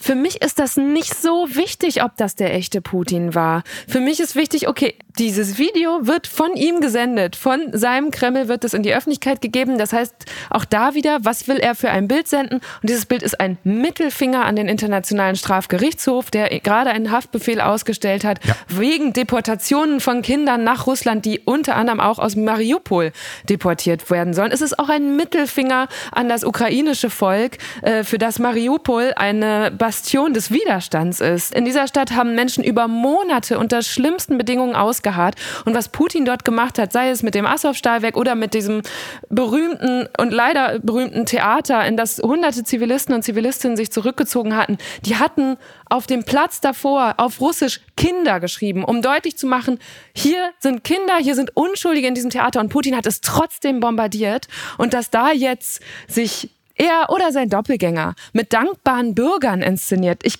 für 0.00 0.14
mich 0.14 0.42
ist 0.42 0.60
das 0.60 0.76
nicht 0.76 1.14
so 1.14 1.48
wichtig, 1.50 2.04
ob 2.04 2.16
das 2.16 2.36
der 2.36 2.54
echte 2.54 2.80
Putin 2.80 3.34
war. 3.34 3.64
Für 3.88 4.00
mich 4.00 4.20
ist 4.20 4.36
wichtig, 4.36 4.68
okay, 4.68 4.94
dieses 5.18 5.58
Video 5.58 6.06
wird 6.06 6.26
von 6.26 6.54
ihm 6.54 6.80
gesendet, 6.80 7.34
von 7.34 7.60
seinem 7.72 8.10
Kreml 8.10 8.46
wird 8.48 8.64
es 8.64 8.72
in 8.72 8.84
die 8.84 8.94
Öffentlichkeit 8.94 9.40
gegeben. 9.40 9.76
Das 9.76 9.92
heißt, 9.92 10.14
auch 10.50 10.64
da 10.64 10.94
wieder, 10.94 11.18
was 11.22 11.48
will 11.48 11.56
er 11.56 11.74
für 11.74 11.90
ein 11.90 12.06
Bild 12.06 12.28
senden? 12.28 12.56
Und 12.56 12.88
dieses 12.88 13.04
Bild 13.04 13.22
ist 13.22 13.40
ein 13.40 13.58
Mittelfinger 13.64 14.44
an 14.44 14.54
den 14.54 14.68
Internationalen 14.68 15.34
Strafgerichtshof, 15.34 16.30
der 16.30 16.48
gerade 16.60 16.90
einen 16.90 17.10
Haftbefehl 17.10 17.60
ausgestellt 17.60 18.24
hat, 18.24 18.44
ja. 18.44 18.54
wegen 18.68 19.12
Deportationen 19.12 20.00
von 20.00 20.22
Kindern 20.22 20.62
nach 20.62 20.86
Russland, 20.86 21.24
die 21.24 21.40
unter 21.40 21.74
anderem 21.74 21.98
auch 22.00 22.20
aus 22.20 22.36
Mariupol 22.36 23.12
deportiert 23.48 24.08
werden 24.10 24.34
sollen. 24.34 24.52
Es 24.52 24.60
ist 24.60 24.78
auch 24.78 24.88
ein 24.88 25.16
Mittelfinger 25.16 25.88
an 26.12 26.28
das 26.28 26.44
ukrainische 26.44 27.10
Volk, 27.10 27.58
äh, 27.82 28.04
für 28.04 28.18
das 28.18 28.38
Mariupol 28.38 29.12
eine 29.16 29.72
Bastion 29.72 30.32
des 30.32 30.52
Widerstands 30.52 31.20
ist. 31.20 31.54
In 31.54 31.64
dieser 31.64 31.88
Stadt 31.88 32.12
haben 32.12 32.36
Menschen 32.36 32.62
über 32.62 32.86
Monate 32.86 33.58
unter 33.58 33.82
schlimmsten 33.82 34.38
Bedingungen 34.38 34.76
ausgehalten 34.76 35.07
festgeharrt. 35.08 35.34
Und 35.64 35.74
was 35.74 35.88
Putin 35.88 36.24
dort 36.24 36.44
gemacht 36.44 36.78
hat, 36.78 36.92
sei 36.92 37.10
es 37.10 37.22
mit 37.22 37.34
dem 37.34 37.46
Assov-Stahlwerk 37.46 38.16
oder 38.16 38.34
mit 38.34 38.54
diesem 38.54 38.82
berühmten 39.28 40.08
und 40.18 40.32
leider 40.32 40.78
berühmten 40.80 41.26
Theater, 41.26 41.84
in 41.86 41.96
das 41.96 42.18
hunderte 42.18 42.64
Zivilisten 42.64 43.14
und 43.14 43.22
Zivilistinnen 43.22 43.76
sich 43.76 43.90
zurückgezogen 43.90 44.56
hatten, 44.56 44.78
die 45.04 45.16
hatten 45.16 45.56
auf 45.88 46.06
dem 46.06 46.24
Platz 46.24 46.60
davor 46.60 47.14
auf 47.18 47.40
Russisch 47.40 47.80
Kinder 47.96 48.40
geschrieben, 48.40 48.84
um 48.84 49.02
deutlich 49.02 49.36
zu 49.36 49.46
machen, 49.46 49.78
hier 50.14 50.50
sind 50.58 50.84
Kinder, 50.84 51.16
hier 51.20 51.34
sind 51.34 51.56
Unschuldige 51.56 52.06
in 52.06 52.14
diesem 52.14 52.30
Theater 52.30 52.60
und 52.60 52.68
Putin 52.68 52.96
hat 52.96 53.06
es 53.06 53.20
trotzdem 53.20 53.80
bombardiert 53.80 54.46
und 54.76 54.92
dass 54.92 55.10
da 55.10 55.32
jetzt 55.32 55.82
sich 56.06 56.50
er 56.76 57.10
oder 57.10 57.32
sein 57.32 57.48
Doppelgänger 57.48 58.14
mit 58.32 58.52
dankbaren 58.52 59.14
Bürgern 59.14 59.62
inszeniert. 59.62 60.20
Ich, 60.22 60.38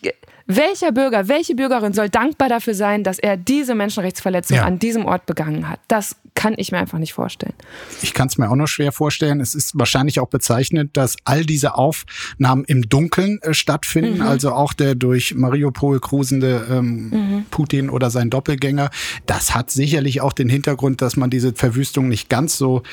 welcher 0.48 0.92
Bürger, 0.92 1.28
welche 1.28 1.54
Bürgerin 1.54 1.92
soll 1.92 2.08
dankbar 2.08 2.48
dafür 2.48 2.74
sein, 2.74 3.04
dass 3.04 3.18
er 3.18 3.36
diese 3.36 3.74
Menschenrechtsverletzung 3.74 4.56
ja. 4.56 4.64
an 4.64 4.78
diesem 4.78 5.04
Ort 5.04 5.26
begangen 5.26 5.68
hat? 5.68 5.78
Das 5.88 6.16
kann 6.38 6.54
ich 6.56 6.70
mir 6.70 6.78
einfach 6.78 7.00
nicht 7.00 7.14
vorstellen. 7.14 7.54
Ich 8.00 8.14
kann 8.14 8.28
es 8.28 8.38
mir 8.38 8.48
auch 8.48 8.54
noch 8.54 8.68
schwer 8.68 8.92
vorstellen. 8.92 9.40
Es 9.40 9.56
ist 9.56 9.76
wahrscheinlich 9.76 10.20
auch 10.20 10.28
bezeichnend, 10.28 10.96
dass 10.96 11.16
all 11.24 11.44
diese 11.44 11.74
Aufnahmen 11.74 12.62
im 12.64 12.88
Dunkeln 12.88 13.42
äh, 13.42 13.54
stattfinden. 13.54 14.18
Mhm. 14.18 14.22
Also 14.22 14.52
auch 14.52 14.72
der 14.72 14.94
durch 14.94 15.34
Mariupol 15.34 15.98
cruisende 15.98 16.64
ähm, 16.70 17.10
mhm. 17.10 17.46
Putin 17.50 17.90
oder 17.90 18.10
sein 18.10 18.30
Doppelgänger. 18.30 18.90
Das 19.26 19.56
hat 19.56 19.72
sicherlich 19.72 20.20
auch 20.20 20.32
den 20.32 20.48
Hintergrund, 20.48 21.02
dass 21.02 21.16
man 21.16 21.28
diese 21.28 21.54
Verwüstung 21.54 22.06
nicht 22.06 22.28
ganz 22.28 22.56
so 22.56 22.84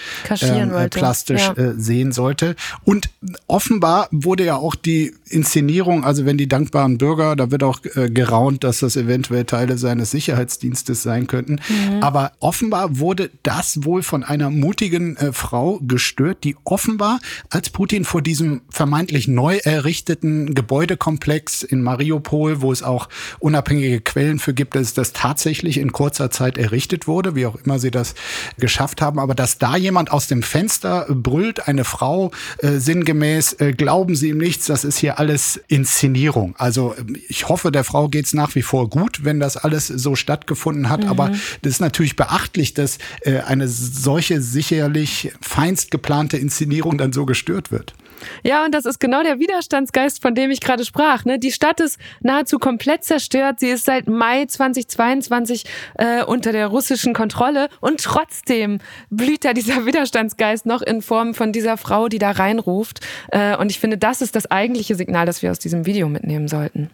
ähm, 0.42 0.74
äh, 0.74 0.90
plastisch 0.90 1.46
ja. 1.46 1.54
äh, 1.54 1.74
sehen 1.78 2.14
sollte. 2.14 2.56
Und 2.84 3.12
offenbar 3.46 4.08
wurde 4.10 4.44
ja 4.44 4.56
auch 4.56 4.74
die 4.74 5.14
Inszenierung, 5.30 6.04
also 6.04 6.26
wenn 6.26 6.40
die 6.40 6.50
dankbaren 6.50 6.98
Bürger, 6.98 7.36
da 7.36 7.52
wird 7.52 7.62
auch 7.62 7.80
äh, 7.94 8.10
geraunt, 8.10 8.64
dass 8.64 8.80
das 8.80 8.96
eventuell 8.96 9.46
Teile 9.46 9.78
seines 9.78 10.10
Sicherheitsdienstes 10.10 11.04
sein 11.04 11.28
könnten. 11.28 11.60
Mhm. 11.70 12.02
Aber 12.02 12.32
offenbar 12.40 12.98
wurde 12.98 13.30
das 13.44 13.84
wohl 13.84 14.04
von 14.04 14.24
einer 14.24 14.50
mutigen 14.50 15.18
äh, 15.18 15.34
Frau 15.34 15.80
gestört, 15.82 16.44
die 16.44 16.56
offenbar, 16.64 17.20
als 17.50 17.70
Putin 17.70 18.06
vor 18.06 18.22
diesem 18.22 18.62
vermeintlich 18.70 19.28
neu 19.28 19.58
errichteten 19.58 20.54
Gebäudekomplex 20.56 21.64
in 21.64 21.82
Mariupol, 21.82 22.62
wo 22.62 22.72
es 22.72 22.84
auch 22.84 23.10
unabhängige 23.40 24.02
Quellen 24.02 24.40
für 24.40 24.54
gibt, 24.54 24.76
dass 24.76 24.94
das 24.94 25.14
tatsächlich 25.14 25.78
in 25.78 25.92
kurzer 25.92 26.32
Zeit 26.32 26.58
errichtet 26.58 27.08
wurde, 27.08 27.36
wie 27.36 27.46
auch 27.46 27.56
immer 27.56 27.80
sie 27.80 27.92
das 27.92 28.16
geschafft 28.58 29.02
haben, 29.02 29.20
aber 29.20 29.36
dass 29.36 29.58
da 29.58 29.78
jemand 29.78 30.12
aus 30.12 30.28
dem 30.28 30.44
Fenster 30.44 31.06
brüllt, 31.10 31.68
eine 31.68 31.84
Frau 31.84 32.32
äh, 32.60 32.78
sinngemäß, 32.80 33.54
äh, 33.54 33.74
glauben 33.74 34.16
Sie 34.16 34.30
ihm 34.30 34.38
nichts, 34.38 34.66
das 34.66 34.84
ist 34.84 34.98
hier 34.98 35.20
alles 35.20 35.60
Inszenierung. 35.68 36.56
Also 36.58 36.96
ich 37.28 37.50
hoffe, 37.50 37.72
der 37.72 37.84
Frau 37.84 38.08
geht's 38.08 38.34
nach 38.34 38.56
wie 38.56 38.62
vor 38.62 38.90
gut, 38.90 39.24
wenn 39.24 39.40
das 39.40 39.58
alles 39.58 39.88
so 39.88 40.16
stattgefunden 40.16 40.90
hat, 40.90 41.04
mhm. 41.04 41.10
aber 41.10 41.32
das 41.62 41.74
ist 41.74 41.80
natürlich 41.80 42.16
beachtlich, 42.16 42.74
dass 42.74 42.98
äh, 43.26 43.40
eine 43.40 43.68
solche 43.68 44.42
sicherlich 44.42 45.34
feinst 45.42 45.92
geplante 45.92 46.38
Inszenierung 46.38 46.98
dann 46.98 47.12
so 47.12 47.26
gestört 47.26 47.72
wird. 47.72 47.94
Ja, 48.44 48.66
und 48.66 48.74
das 48.74 48.86
ist 48.86 49.00
genau 49.00 49.24
der 49.24 49.40
Widerstandsgeist, 49.40 50.22
von 50.22 50.36
dem 50.36 50.52
ich 50.52 50.62
gerade 50.62 50.86
sprach. 50.86 51.26
Ne? 51.26 51.40
Die 51.40 51.52
Stadt 51.52 51.80
ist 51.80 52.00
nahezu 52.22 52.60
komplett 52.60 53.04
zerstört. 53.04 53.60
Sie 53.60 53.70
ist 53.70 53.86
seit 53.86 54.08
Mai 54.08 54.46
2022 54.46 55.66
äh, 55.96 56.24
unter 56.24 56.52
der 56.52 56.68
russischen 56.68 57.14
Kontrolle. 57.14 57.70
Und 57.82 58.02
trotzdem 58.02 58.80
blüht 59.10 59.46
da 59.46 59.54
dieser 59.54 59.86
Widerstandsgeist 59.86 60.66
noch 60.66 60.82
in 60.82 61.02
Form 61.02 61.34
von 61.34 61.52
dieser 61.52 61.78
Frau, 61.78 62.08
die 62.08 62.20
da 62.20 62.32
reinruft. 62.32 63.06
Äh, 63.32 63.58
und 63.58 63.72
ich 63.72 63.80
finde, 63.80 63.98
das 63.98 64.22
ist 64.22 64.36
das 64.36 64.50
eigentliche 64.50 64.96
Signal, 64.96 65.26
das 65.26 65.42
wir 65.42 65.52
aus 65.52 65.60
diesem 65.60 65.86
Video 65.86 66.08
mitnehmen 66.10 66.48
sollten. 66.48 66.92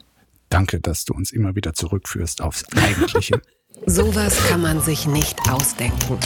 Danke, 0.50 0.80
dass 0.80 1.06
du 1.06 1.14
uns 1.14 1.32
immer 1.32 1.56
wieder 1.56 1.74
zurückführst 1.74 2.42
aufs 2.42 2.66
Eigentliche. 2.76 3.42
Sowas 3.86 4.38
kann 4.48 4.62
man 4.62 4.80
sich 4.80 5.08
nicht 5.08 5.38
ausdenken. 5.50 6.20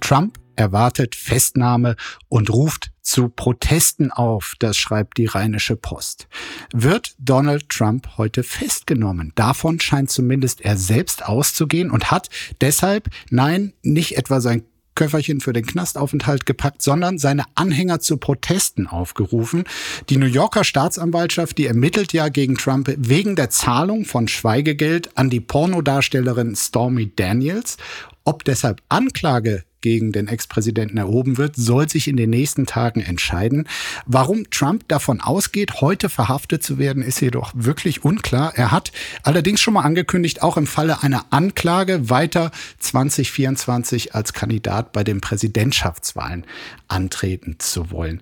Trump 0.00 0.38
erwartet 0.56 1.14
Festnahme 1.14 1.96
und 2.28 2.50
ruft 2.50 2.90
zu 3.02 3.28
Protesten 3.28 4.10
auf, 4.10 4.54
das 4.58 4.76
schreibt 4.76 5.18
die 5.18 5.26
Rheinische 5.26 5.76
Post. 5.76 6.28
Wird 6.72 7.14
Donald 7.18 7.68
Trump 7.68 8.16
heute 8.16 8.42
festgenommen? 8.42 9.32
Davon 9.34 9.80
scheint 9.80 10.10
zumindest 10.10 10.62
er 10.62 10.76
selbst 10.76 11.24
auszugehen 11.24 11.90
und 11.90 12.10
hat 12.10 12.28
deshalb, 12.60 13.10
nein, 13.30 13.74
nicht 13.82 14.16
etwa 14.16 14.40
sein 14.40 14.64
Köfferchen 14.94 15.40
für 15.40 15.52
den 15.52 15.66
Knastaufenthalt 15.66 16.46
gepackt, 16.46 16.82
sondern 16.82 17.18
seine 17.18 17.44
Anhänger 17.54 18.00
zu 18.00 18.16
Protesten 18.16 18.86
aufgerufen. 18.86 19.64
Die 20.10 20.16
New 20.16 20.26
Yorker 20.26 20.64
Staatsanwaltschaft, 20.64 21.58
die 21.58 21.66
ermittelt 21.66 22.12
ja 22.12 22.28
gegen 22.28 22.56
Trump 22.56 22.92
wegen 22.96 23.36
der 23.36 23.50
Zahlung 23.50 24.04
von 24.04 24.28
Schweigegeld 24.28 25.16
an 25.16 25.30
die 25.30 25.40
Pornodarstellerin 25.40 26.56
Stormy 26.56 27.12
Daniels. 27.14 27.76
Ob 28.24 28.44
deshalb 28.44 28.82
Anklage 28.88 29.64
gegen 29.82 30.12
den 30.12 30.28
Ex-Präsidenten 30.28 30.96
erhoben 30.96 31.36
wird, 31.36 31.56
soll 31.56 31.88
sich 31.88 32.08
in 32.08 32.16
den 32.16 32.30
nächsten 32.30 32.66
Tagen 32.66 33.00
entscheiden. 33.00 33.68
Warum 34.06 34.48
Trump 34.50 34.88
davon 34.88 35.20
ausgeht, 35.20 35.80
heute 35.80 36.08
verhaftet 36.08 36.62
zu 36.62 36.78
werden, 36.78 37.02
ist 37.02 37.20
jedoch 37.20 37.52
wirklich 37.54 38.04
unklar. 38.04 38.52
Er 38.56 38.70
hat 38.70 38.92
allerdings 39.22 39.60
schon 39.60 39.74
mal 39.74 39.82
angekündigt, 39.82 40.42
auch 40.42 40.56
im 40.56 40.66
Falle 40.66 41.02
einer 41.02 41.26
Anklage 41.30 42.08
weiter 42.08 42.50
2024 42.78 44.14
als 44.14 44.32
Kandidat 44.32 44.92
bei 44.92 45.04
den 45.04 45.20
Präsidentschaftswahlen 45.20 46.46
antreten 46.88 47.56
zu 47.58 47.90
wollen. 47.90 48.20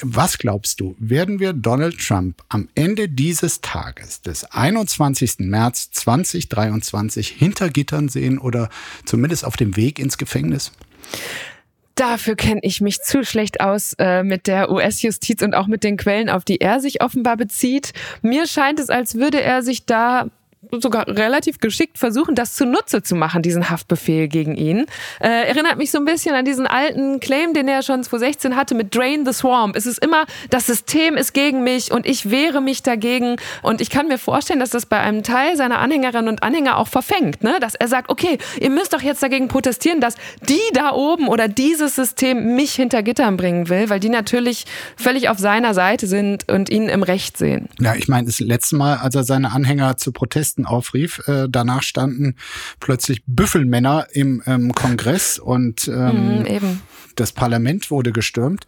Was 0.00 0.38
glaubst 0.38 0.80
du, 0.80 0.96
werden 0.98 1.40
wir 1.40 1.52
Donald 1.52 1.98
Trump 1.98 2.42
am 2.48 2.68
Ende 2.74 3.08
dieses 3.08 3.60
Tages, 3.60 4.22
des 4.22 4.44
21. 4.44 5.40
März 5.40 5.90
2023, 5.92 7.28
hinter 7.28 7.68
Gittern 7.70 8.08
sehen 8.08 8.38
oder 8.38 8.70
zumindest 9.04 9.44
auf 9.44 9.56
dem 9.56 9.76
Weg 9.76 9.98
ins 9.98 10.18
Gefängnis? 10.18 10.72
Dafür 11.94 12.34
kenne 12.34 12.60
ich 12.64 12.80
mich 12.80 13.02
zu 13.02 13.24
schlecht 13.24 13.60
aus 13.60 13.94
äh, 13.98 14.24
mit 14.24 14.48
der 14.48 14.70
US-Justiz 14.70 15.42
und 15.42 15.54
auch 15.54 15.68
mit 15.68 15.84
den 15.84 15.96
Quellen, 15.96 16.28
auf 16.28 16.44
die 16.44 16.60
er 16.60 16.80
sich 16.80 17.02
offenbar 17.02 17.36
bezieht. 17.36 17.92
Mir 18.20 18.48
scheint 18.48 18.80
es, 18.80 18.90
als 18.90 19.14
würde 19.14 19.40
er 19.40 19.62
sich 19.62 19.86
da 19.86 20.28
sogar 20.72 21.06
relativ 21.08 21.58
geschickt 21.58 21.98
versuchen, 21.98 22.34
das 22.34 22.54
zunutze 22.54 23.02
zu 23.02 23.14
machen, 23.14 23.42
diesen 23.42 23.70
Haftbefehl 23.70 24.28
gegen 24.28 24.56
ihn. 24.56 24.86
Äh, 25.20 25.48
erinnert 25.48 25.78
mich 25.78 25.90
so 25.90 25.98
ein 25.98 26.04
bisschen 26.04 26.34
an 26.34 26.44
diesen 26.44 26.66
alten 26.66 27.20
Claim, 27.20 27.54
den 27.54 27.68
er 27.68 27.82
schon 27.82 28.02
2016 28.02 28.56
hatte 28.56 28.74
mit 28.74 28.94
Drain 28.94 29.24
the 29.26 29.32
Swamp. 29.32 29.76
Es 29.76 29.86
ist 29.86 30.02
immer, 30.04 30.24
das 30.50 30.66
System 30.66 31.16
ist 31.16 31.34
gegen 31.34 31.62
mich 31.62 31.92
und 31.92 32.06
ich 32.06 32.30
wehre 32.30 32.60
mich 32.60 32.82
dagegen. 32.82 33.36
Und 33.62 33.80
ich 33.80 33.90
kann 33.90 34.08
mir 34.08 34.18
vorstellen, 34.18 34.60
dass 34.60 34.70
das 34.70 34.86
bei 34.86 35.00
einem 35.00 35.22
Teil 35.22 35.56
seiner 35.56 35.78
Anhängerinnen 35.78 36.28
und 36.28 36.42
Anhänger 36.42 36.78
auch 36.78 36.88
verfängt, 36.88 37.42
ne? 37.42 37.56
dass 37.60 37.74
er 37.74 37.88
sagt, 37.88 38.10
okay, 38.10 38.38
ihr 38.60 38.70
müsst 38.70 38.92
doch 38.92 39.02
jetzt 39.02 39.22
dagegen 39.22 39.48
protestieren, 39.48 40.00
dass 40.00 40.16
die 40.48 40.60
da 40.72 40.92
oben 40.92 41.28
oder 41.28 41.48
dieses 41.48 41.94
System 41.94 42.56
mich 42.56 42.72
hinter 42.74 43.02
Gittern 43.02 43.36
bringen 43.36 43.68
will, 43.68 43.90
weil 43.90 44.00
die 44.00 44.08
natürlich 44.08 44.64
völlig 44.96 45.28
auf 45.28 45.38
seiner 45.38 45.74
Seite 45.74 46.06
sind 46.06 46.50
und 46.50 46.70
ihn 46.70 46.88
im 46.88 47.02
Recht 47.02 47.36
sehen. 47.36 47.68
Ja, 47.80 47.94
ich 47.94 48.08
meine, 48.08 48.26
das 48.26 48.40
letzte 48.40 48.76
Mal, 48.76 48.96
als 48.96 49.14
er 49.14 49.24
seine 49.24 49.52
Anhänger 49.52 49.96
zu 49.96 50.12
Protesten 50.54 50.66
aufrief. 50.66 51.26
Äh, 51.26 51.48
danach 51.48 51.82
standen 51.82 52.36
plötzlich 52.80 53.22
Büffelmänner 53.26 54.06
im 54.12 54.42
ähm, 54.46 54.72
Kongress 54.72 55.38
und 55.38 55.88
ähm, 55.88 56.42
mhm, 56.42 56.80
das 57.16 57.32
Parlament 57.32 57.90
wurde 57.90 58.12
gestürmt. 58.12 58.66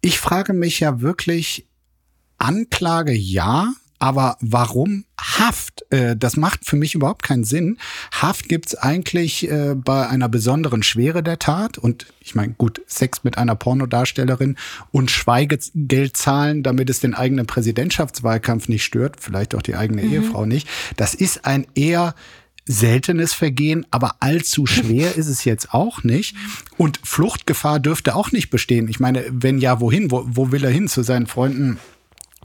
Ich 0.00 0.18
frage 0.18 0.52
mich 0.52 0.80
ja 0.80 1.00
wirklich, 1.00 1.66
Anklage 2.38 3.12
ja, 3.12 3.72
aber 3.98 4.36
warum 4.40 5.04
Haft? 5.18 5.90
Äh, 5.90 6.14
das 6.14 6.36
macht 6.36 6.64
für 6.64 6.76
mich 6.76 6.94
überhaupt 6.94 7.22
keinen 7.22 7.44
Sinn. 7.44 7.78
Haft 8.12 8.48
gibt's 8.48 8.74
eigentlich 8.74 9.50
äh, 9.50 9.74
bei 9.74 10.06
einer 10.08 10.28
besonderen 10.28 10.82
Schwere 10.82 11.22
der 11.22 11.38
Tat. 11.38 11.78
Und 11.78 12.06
ich 12.20 12.34
meine, 12.34 12.52
gut, 12.52 12.82
Sex 12.86 13.24
mit 13.24 13.38
einer 13.38 13.54
Pornodarstellerin 13.54 14.56
und 14.92 15.10
Schweigegeld 15.10 16.16
zahlen, 16.16 16.62
damit 16.62 16.90
es 16.90 17.00
den 17.00 17.14
eigenen 17.14 17.46
Präsidentschaftswahlkampf 17.46 18.68
nicht 18.68 18.84
stört, 18.84 19.16
vielleicht 19.20 19.54
auch 19.54 19.62
die 19.62 19.74
eigene 19.74 20.02
mhm. 20.02 20.12
Ehefrau 20.12 20.44
nicht. 20.44 20.68
Das 20.96 21.14
ist 21.14 21.46
ein 21.46 21.66
eher 21.74 22.14
seltenes 22.66 23.32
Vergehen, 23.32 23.86
aber 23.90 24.16
allzu 24.20 24.66
schwer 24.66 25.14
ist 25.16 25.28
es 25.28 25.44
jetzt 25.44 25.72
auch 25.72 26.02
nicht. 26.02 26.36
Und 26.76 27.00
Fluchtgefahr 27.02 27.80
dürfte 27.80 28.14
auch 28.14 28.32
nicht 28.32 28.50
bestehen. 28.50 28.88
Ich 28.88 29.00
meine, 29.00 29.24
wenn 29.30 29.58
ja, 29.58 29.80
wohin? 29.80 30.10
Wo, 30.10 30.24
wo 30.26 30.52
will 30.52 30.64
er 30.64 30.70
hin? 30.70 30.88
Zu 30.88 31.02
seinen 31.02 31.26
Freunden 31.26 31.78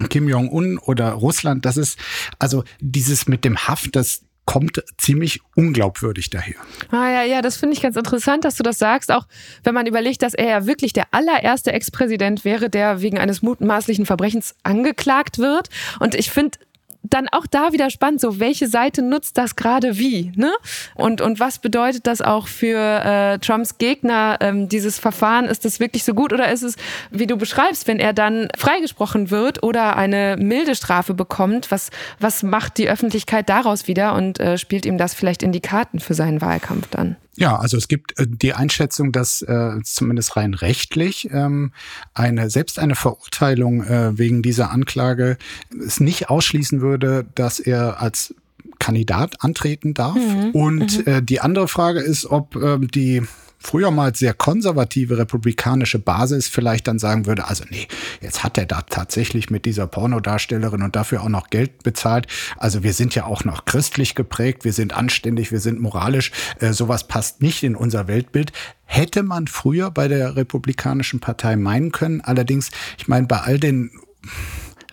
Kim 0.10 0.27
Jong-un 0.27 0.77
oder 0.77 1.12
Russland, 1.12 1.65
das 1.65 1.77
ist, 1.77 2.00
also 2.39 2.63
dieses 2.79 3.27
mit 3.27 3.46
dem 3.46 3.58
Haft, 3.67 3.96
das 3.96 4.22
kommt 4.46 4.84
ziemlich 4.98 5.39
unglaubwürdig 5.55 6.29
daher. 6.29 6.55
Ah 6.89 7.10
ja, 7.10 7.24
ja, 7.24 7.41
das 7.41 7.58
finde 7.58 7.75
ich 7.75 7.81
ganz 7.81 7.96
interessant, 7.96 8.43
dass 8.43 8.55
du 8.55 8.63
das 8.63 8.79
sagst, 8.79 9.12
auch 9.12 9.25
wenn 9.63 9.74
man 9.74 9.86
überlegt, 9.86 10.24
dass 10.24 10.34
er 10.34 10.48
ja 10.48 10.65
wirklich 10.65 10.93
der 10.93 11.05
allererste 11.12 11.72
Ex-Präsident 11.72 12.43
wäre, 12.43 12.70
der 12.70 13.01
wegen 13.01 13.17
eines 13.17 13.41
mutmaßlichen 13.41 14.05
Verbrechens 14.05 14.55
angeklagt 14.63 15.38
wird. 15.38 15.70
Und 16.00 16.15
ich 16.15 16.31
finde, 16.31 16.58
dann 17.03 17.27
auch 17.29 17.48
da 17.48 17.74
wieder 17.74 17.89
spannend, 17.89 18.22
so 18.22 18.39
welche 18.39 18.67
Seite 18.67 19.01
nutzt 19.01 19.38
das 19.38 19.55
gerade 19.55 19.98
wie, 19.98 20.31
ne? 20.36 20.51
Und, 20.96 21.22
und 21.22 21.39
was 21.39 21.60
bedeutet 21.60 22.08
das 22.08 22.22
auch 22.22 22.48
für 22.48 22.77
äh, 22.77 23.39
Trumps 23.39 23.77
Gegner, 23.77 24.38
ähm, 24.39 24.70
dieses 24.70 25.00
Verfahren? 25.00 25.46
Ist 25.46 25.65
das 25.65 25.79
wirklich 25.79 26.03
so 26.03 26.13
gut 26.13 26.31
oder 26.31 26.51
ist 26.51 26.62
es, 26.62 26.75
wie 27.10 27.27
du 27.27 27.38
beschreibst, 27.38 27.88
wenn 27.88 28.00
er 28.00 28.13
dann 28.13 28.50
freigesprochen 28.55 29.31
wird 29.31 29.63
oder 29.63 29.98
eine 29.98 30.38
milde 30.38 30.75
Strafe 30.75 31.13
bekommt, 31.13 31.72
was, 31.72 31.89
was 32.20 32.43
macht 32.43 32.77
die 32.77 32.89
Öffentlichkeit 32.89 33.50
daraus 33.50 33.88
wieder 33.88 34.13
und 34.13 34.39
äh, 34.39 34.58
spielt 34.58 34.86
ihm 34.86 34.98
das 34.98 35.13
vielleicht 35.13 35.43
in 35.43 35.51
die 35.51 35.62
Karten 35.62 36.00
für 36.00 36.13
seinen 36.13 36.41
Wahlkampf 36.41 36.88
dann? 36.91 37.15
Ja, 37.38 37.57
also 37.57 37.77
es 37.77 37.88
gibt 37.88 38.19
äh, 38.19 38.27
die 38.27 38.53
Einschätzung, 38.53 39.11
dass 39.11 39.41
äh, 39.41 39.77
zumindest 39.83 40.35
rein 40.35 40.53
rechtlich 40.53 41.29
ähm, 41.31 41.71
eine 42.13 42.50
selbst 42.50 42.77
eine 42.77 42.95
Verurteilung 42.95 43.83
äh, 43.83 44.17
wegen 44.17 44.41
dieser 44.41 44.71
Anklage 44.71 45.38
es 45.79 46.00
nicht 46.00 46.29
ausschließen 46.29 46.81
würde, 46.81 47.25
dass 47.35 47.59
er 47.59 48.01
als 48.01 48.35
Kandidat 48.79 49.43
antreten 49.43 49.93
darf. 49.93 50.15
Mhm. 50.15 50.51
Und 50.51 51.05
mhm. 51.05 51.13
Äh, 51.13 51.21
die 51.21 51.39
andere 51.39 51.67
Frage 51.67 52.00
ist, 52.00 52.25
ob 52.25 52.55
äh, 52.55 52.79
die 52.79 53.21
früher 53.61 53.91
mal 53.91 54.15
sehr 54.15 54.33
konservative 54.33 55.17
republikanische 55.17 55.99
Basis 55.99 56.47
vielleicht 56.47 56.87
dann 56.87 56.99
sagen 56.99 57.25
würde, 57.25 57.47
also 57.47 57.63
nee, 57.69 57.87
jetzt 58.21 58.43
hat 58.43 58.57
er 58.57 58.65
da 58.65 58.81
tatsächlich 58.81 59.49
mit 59.49 59.65
dieser 59.65 59.87
Pornodarstellerin 59.87 60.81
und 60.81 60.95
dafür 60.95 61.21
auch 61.21 61.29
noch 61.29 61.49
Geld 61.49 61.83
bezahlt. 61.83 62.27
Also 62.57 62.83
wir 62.83 62.93
sind 62.93 63.15
ja 63.15 63.25
auch 63.25 63.43
noch 63.43 63.65
christlich 63.65 64.15
geprägt, 64.15 64.65
wir 64.65 64.73
sind 64.73 64.93
anständig, 64.93 65.51
wir 65.51 65.59
sind 65.59 65.79
moralisch. 65.79 66.31
Äh, 66.59 66.73
sowas 66.73 67.07
passt 67.07 67.41
nicht 67.41 67.63
in 67.63 67.75
unser 67.75 68.07
Weltbild. 68.07 68.51
Hätte 68.85 69.23
man 69.23 69.47
früher 69.47 69.91
bei 69.91 70.07
der 70.07 70.35
Republikanischen 70.35 71.19
Partei 71.19 71.55
meinen 71.55 71.91
können. 71.91 72.21
Allerdings, 72.21 72.71
ich 72.97 73.07
meine, 73.07 73.27
bei 73.27 73.39
all 73.39 73.59
den 73.59 73.91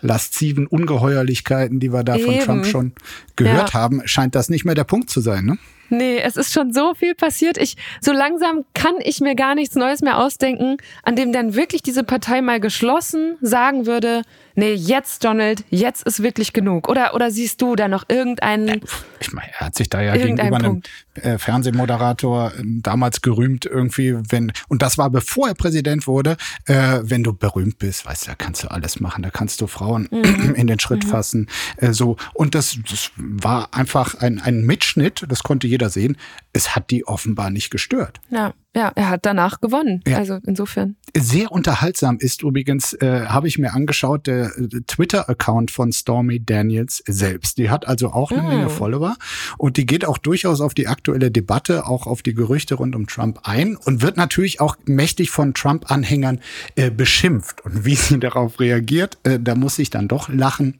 lasziven 0.01 0.67
Ungeheuerlichkeiten, 0.67 1.79
die 1.79 1.91
wir 1.91 2.03
da 2.03 2.15
Eben. 2.15 2.25
von 2.25 2.39
Trump 2.39 2.65
schon 2.65 2.93
gehört 3.35 3.73
ja. 3.73 3.79
haben, 3.79 4.01
scheint 4.05 4.35
das 4.35 4.49
nicht 4.49 4.63
mehr 4.63 4.75
der 4.75 4.85
Punkt 4.85 5.09
zu 5.09 5.21
sein. 5.21 5.45
Ne? 5.45 5.57
Nee, 5.89 6.19
es 6.19 6.37
ist 6.37 6.53
schon 6.53 6.71
so 6.73 6.93
viel 6.93 7.15
passiert. 7.15 7.57
Ich, 7.57 7.75
so 8.01 8.11
langsam 8.11 8.65
kann 8.73 8.95
ich 8.99 9.19
mir 9.21 9.35
gar 9.35 9.55
nichts 9.55 9.75
Neues 9.75 10.01
mehr 10.01 10.19
ausdenken, 10.19 10.77
an 11.03 11.15
dem 11.15 11.33
dann 11.33 11.55
wirklich 11.55 11.81
diese 11.81 12.03
Partei 12.03 12.41
mal 12.41 12.59
geschlossen 12.59 13.37
sagen 13.41 13.85
würde, 13.85 14.21
nee, 14.59 14.73
jetzt 14.73 15.23
Donald, 15.23 15.63
jetzt 15.69 16.03
ist 16.03 16.21
wirklich 16.21 16.53
genug. 16.53 16.87
Oder, 16.87 17.15
oder 17.15 17.31
siehst 17.31 17.61
du 17.61 17.75
da 17.75 17.87
noch 17.87 18.05
irgendeinen. 18.07 18.81
Ich 19.19 19.33
meine, 19.33 19.51
er 19.53 19.67
hat 19.67 19.75
sich 19.75 19.89
da 19.89 20.01
ja 20.01 20.15
gegenüber 20.15 20.57
einem 20.57 20.81
äh, 21.15 21.37
Fernsehmoderator 21.37 22.53
äh, 22.53 22.63
damals 22.63 23.21
gerühmt, 23.21 23.65
irgendwie, 23.65 24.15
wenn, 24.29 24.51
und 24.67 24.81
das 24.81 24.97
war 24.97 25.09
bevor 25.09 25.49
er 25.49 25.55
Präsident 25.55 26.07
wurde, 26.07 26.37
äh, 26.65 26.99
wenn 27.01 27.23
du 27.23 27.33
berühmt 27.33 27.79
bist, 27.79 28.05
weißt 28.05 28.25
du, 28.25 28.31
da 28.31 28.35
kannst 28.35 28.63
du 28.63 28.71
alles 28.71 28.99
machen, 28.99 29.23
da 29.23 29.29
kannst 29.29 29.61
du 29.61 29.67
Frauen 29.67 30.07
mhm. 30.11 30.53
in 30.55 30.67
den 30.67 30.79
Schritt 30.79 31.05
mhm. 31.05 31.09
fassen. 31.09 31.47
Äh, 31.77 31.93
so. 31.93 32.17
Und 32.33 32.55
das, 32.55 32.77
das 32.89 33.11
war 33.17 33.73
einfach 33.73 34.15
ein, 34.15 34.39
ein 34.39 34.61
Mitschnitt, 34.61 35.25
das 35.27 35.43
konnte 35.43 35.67
jeder 35.67 35.89
sehen. 35.89 36.17
Es 36.53 36.75
hat 36.75 36.91
die 36.91 37.07
offenbar 37.07 37.49
nicht 37.49 37.69
gestört. 37.69 38.19
Ja. 38.29 38.53
Ja, 38.79 38.93
er 38.95 39.09
hat 39.09 39.25
danach 39.25 39.59
gewonnen. 39.59 40.01
Ja. 40.07 40.19
Also 40.19 40.39
insofern. 40.45 40.95
Sehr 41.13 41.51
unterhaltsam 41.51 42.17
ist 42.17 42.43
übrigens, 42.43 42.93
äh, 42.93 43.25
habe 43.25 43.49
ich 43.49 43.57
mir 43.57 43.73
angeschaut, 43.73 44.25
der, 44.25 44.51
der 44.57 44.85
Twitter-Account 44.87 45.69
von 45.69 45.91
Stormy 45.91 46.39
Daniels 46.45 47.03
selbst. 47.05 47.57
Die 47.57 47.69
hat 47.69 47.89
also 47.89 48.11
auch 48.13 48.31
eine 48.31 48.41
mm. 48.41 48.47
Menge 48.47 48.69
Follower 48.69 49.17
und 49.57 49.75
die 49.75 49.85
geht 49.85 50.05
auch 50.05 50.17
durchaus 50.17 50.61
auf 50.61 50.73
die 50.73 50.87
aktuelle 50.87 51.29
Debatte, 51.29 51.87
auch 51.87 52.07
auf 52.07 52.21
die 52.21 52.33
Gerüchte 52.33 52.75
rund 52.75 52.95
um 52.95 53.05
Trump 53.05 53.41
ein 53.43 53.75
und 53.75 54.01
wird 54.01 54.15
natürlich 54.15 54.61
auch 54.61 54.77
mächtig 54.85 55.29
von 55.29 55.53
Trump-Anhängern 55.53 56.39
äh, 56.75 56.89
beschimpft. 56.89 57.65
Und 57.65 57.83
wie 57.83 57.95
sie 57.95 58.17
darauf 58.21 58.61
reagiert, 58.61 59.17
äh, 59.23 59.39
da 59.41 59.55
muss 59.55 59.77
ich 59.77 59.89
dann 59.89 60.07
doch 60.07 60.29
lachen 60.29 60.79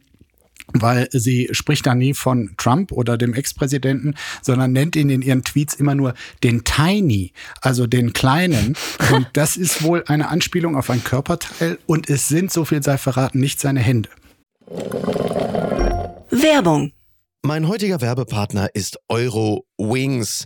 weil 0.74 1.08
sie 1.12 1.50
spricht 1.52 1.86
da 1.86 1.96
nie 1.96 2.14
von 2.14 2.52
Trump 2.58 2.92
oder 2.92 3.18
dem 3.18 3.34
Ex-Präsidenten, 3.34 4.16
sondern 4.42 4.72
nennt 4.72 4.96
ihn 4.96 5.10
in 5.10 5.22
ihren 5.22 5.44
Tweets 5.44 5.74
immer 5.74 5.96
nur 5.96 6.14
den 6.44 6.64
Tiny, 6.64 7.34
also 7.62 7.88
den 7.88 8.14
Kleinen. 8.14 8.76
Und 9.12 9.28
das 9.34 9.58
ist 9.58 9.84
wohl 9.84 10.04
eine 10.08 10.30
Anspielung 10.30 10.76
auf 10.76 10.90
ein 10.90 11.04
Körperteil 11.04 11.78
und 11.86 12.10
es 12.10 12.28
sind, 12.28 12.52
so 12.52 12.66
viel 12.66 12.84
sei 12.84 12.98
verraten, 12.98 13.40
nicht 13.40 13.60
seine 13.60 13.80
Hände. 13.80 14.10
Werbung. 16.30 16.94
Mein 17.42 17.68
heutiger 17.68 18.02
Werbepartner 18.02 18.70
ist 18.74 19.00
Euro 19.08 19.66
Wings. 19.78 20.46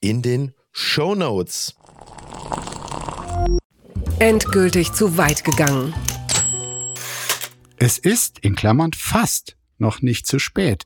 in 0.00 0.22
den 0.22 0.52
Show 0.72 1.14
Notes. 1.14 1.74
Endgültig 4.18 4.92
zu 4.92 5.16
weit 5.16 5.44
gegangen. 5.44 5.94
Es 7.76 7.98
ist, 7.98 8.38
in 8.40 8.54
Klammern, 8.54 8.92
fast 8.92 9.56
noch 9.78 10.02
nicht 10.02 10.26
zu 10.26 10.38
spät. 10.38 10.84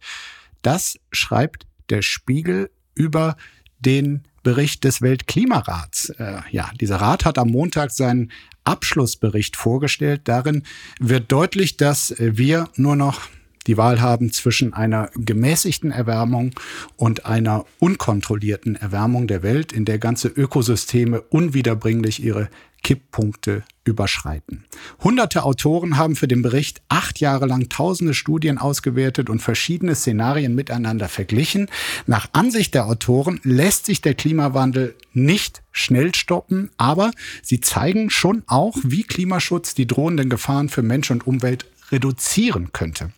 Das 0.61 0.99
schreibt 1.11 1.67
der 1.89 2.03
Spiegel 2.03 2.71
über 2.95 3.37
den 3.79 4.25
Bericht 4.43 4.85
des 4.85 5.03
Weltklimarats. 5.03 6.11
Äh, 6.11 6.41
ja, 6.51 6.71
dieser 6.81 6.97
Rat 6.97 7.25
hat 7.25 7.39
am 7.39 7.49
Montag 7.49 7.91
seinen 7.91 8.31
Abschlussbericht 8.65 9.57
vorgestellt. 9.57 10.23
Darin 10.25 10.65
wird 11.01 11.33
deutlich, 11.33 11.77
dass 11.77 12.15
wir 12.19 12.69
nur 12.77 12.97
noch 12.97 13.21
die 13.67 13.77
Wahl 13.77 14.01
haben 14.01 14.33
zwischen 14.33 14.73
einer 14.73 15.11
gemäßigten 15.15 15.91
Erwärmung 15.91 16.53
und 16.97 17.27
einer 17.27 17.65
unkontrollierten 17.79 18.77
Erwärmung 18.77 19.27
der 19.27 19.43
Welt, 19.43 19.73
in 19.73 19.85
der 19.85 19.99
ganze 19.99 20.29
Ökosysteme 20.29 21.21
unwiederbringlich 21.21 22.23
ihre 22.23 22.49
Kipppunkte 22.83 23.63
überschreiten. 23.85 24.65
Hunderte 25.03 25.45
Autoren 25.45 25.97
haben 25.97 26.17
für 26.17 26.29
den 26.29 26.43
Bericht 26.43 26.83
acht 26.89 27.21
Jahre 27.21 27.47
lang 27.47 27.69
tausende 27.69 28.15
Studien 28.15 28.59
ausgewertet 28.59 29.31
und 29.31 29.41
verschiedene 29.41 29.95
Szenarien 29.95 30.55
miteinander 30.55 31.09
verglichen. 31.09 31.69
Nach 32.07 32.29
Ansicht 32.33 32.75
der 32.75 32.87
Autoren 32.87 33.41
lässt 33.45 33.87
sich 33.87 34.01
der 34.01 34.15
Klimawandel 34.15 34.95
nicht 35.13 35.63
schnell 35.73 36.15
stoppen, 36.15 36.71
aber 36.77 37.13
sie 37.43 37.61
zeigen 37.61 38.11
schon 38.11 38.43
auch, 38.47 38.77
wie 38.83 39.05
Klimaschutz 39.05 39.75
die 39.75 39.87
drohenden 39.87 40.29
Gefahren 40.29 40.69
für 40.69 40.83
Mensch 40.83 41.11
und 41.11 41.27
Umwelt 41.27 41.67
reduzieren 41.91 42.73
könnte. 42.73 43.11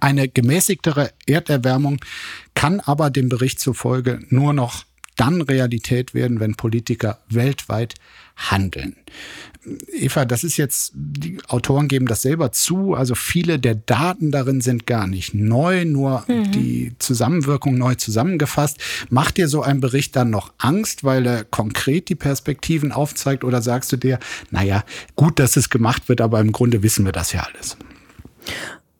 Eine 0.00 0.28
gemäßigtere 0.28 1.10
Erderwärmung 1.26 1.98
kann 2.54 2.80
aber 2.80 3.10
dem 3.10 3.28
Bericht 3.28 3.60
zufolge 3.60 4.20
nur 4.28 4.52
noch 4.52 4.84
dann 5.16 5.40
Realität 5.40 6.14
werden, 6.14 6.40
wenn 6.40 6.54
Politiker 6.54 7.18
weltweit 7.28 7.94
handeln. 8.36 8.96
Eva, 9.92 10.24
das 10.24 10.44
ist 10.44 10.58
jetzt, 10.58 10.92
die 10.94 11.38
Autoren 11.48 11.88
geben 11.88 12.06
das 12.06 12.22
selber 12.22 12.52
zu, 12.52 12.94
also 12.94 13.14
viele 13.14 13.58
der 13.58 13.74
Daten 13.74 14.30
darin 14.30 14.60
sind 14.60 14.86
gar 14.86 15.06
nicht 15.06 15.34
neu, 15.34 15.84
nur 15.84 16.24
mhm. 16.28 16.52
die 16.52 16.92
Zusammenwirkung 16.98 17.76
neu 17.76 17.94
zusammengefasst. 17.96 18.78
Macht 19.08 19.38
dir 19.38 19.48
so 19.48 19.62
ein 19.62 19.80
Bericht 19.80 20.14
dann 20.14 20.30
noch 20.30 20.52
Angst, 20.58 21.02
weil 21.02 21.26
er 21.26 21.44
konkret 21.44 22.08
die 22.10 22.14
Perspektiven 22.14 22.92
aufzeigt 22.92 23.42
oder 23.42 23.60
sagst 23.60 23.90
du 23.92 23.96
dir, 23.96 24.20
naja, 24.50 24.84
gut, 25.16 25.38
dass 25.38 25.56
es 25.56 25.70
gemacht 25.70 26.08
wird, 26.08 26.20
aber 26.20 26.40
im 26.40 26.52
Grunde 26.52 26.82
wissen 26.82 27.04
wir 27.04 27.12
das 27.12 27.32
ja 27.32 27.40
alles? 27.52 27.76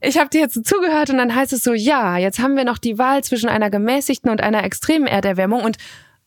Ich 0.07 0.19
habe 0.19 0.31
dir 0.31 0.41
jetzt 0.41 0.65
zugehört 0.67 1.11
und 1.11 1.19
dann 1.19 1.35
heißt 1.35 1.53
es 1.53 1.63
so, 1.63 1.75
ja, 1.75 2.17
jetzt 2.17 2.39
haben 2.39 2.57
wir 2.57 2.65
noch 2.65 2.79
die 2.79 2.99
Wahl 2.99 3.25
zwischen 3.25 3.49
einer 3.49 3.71
gemäßigten 3.71 4.31
und 4.31 4.41
einer 4.41 4.65
extremen 4.65 5.07
Erderwärmung 5.07 5.63
und 5.63 5.77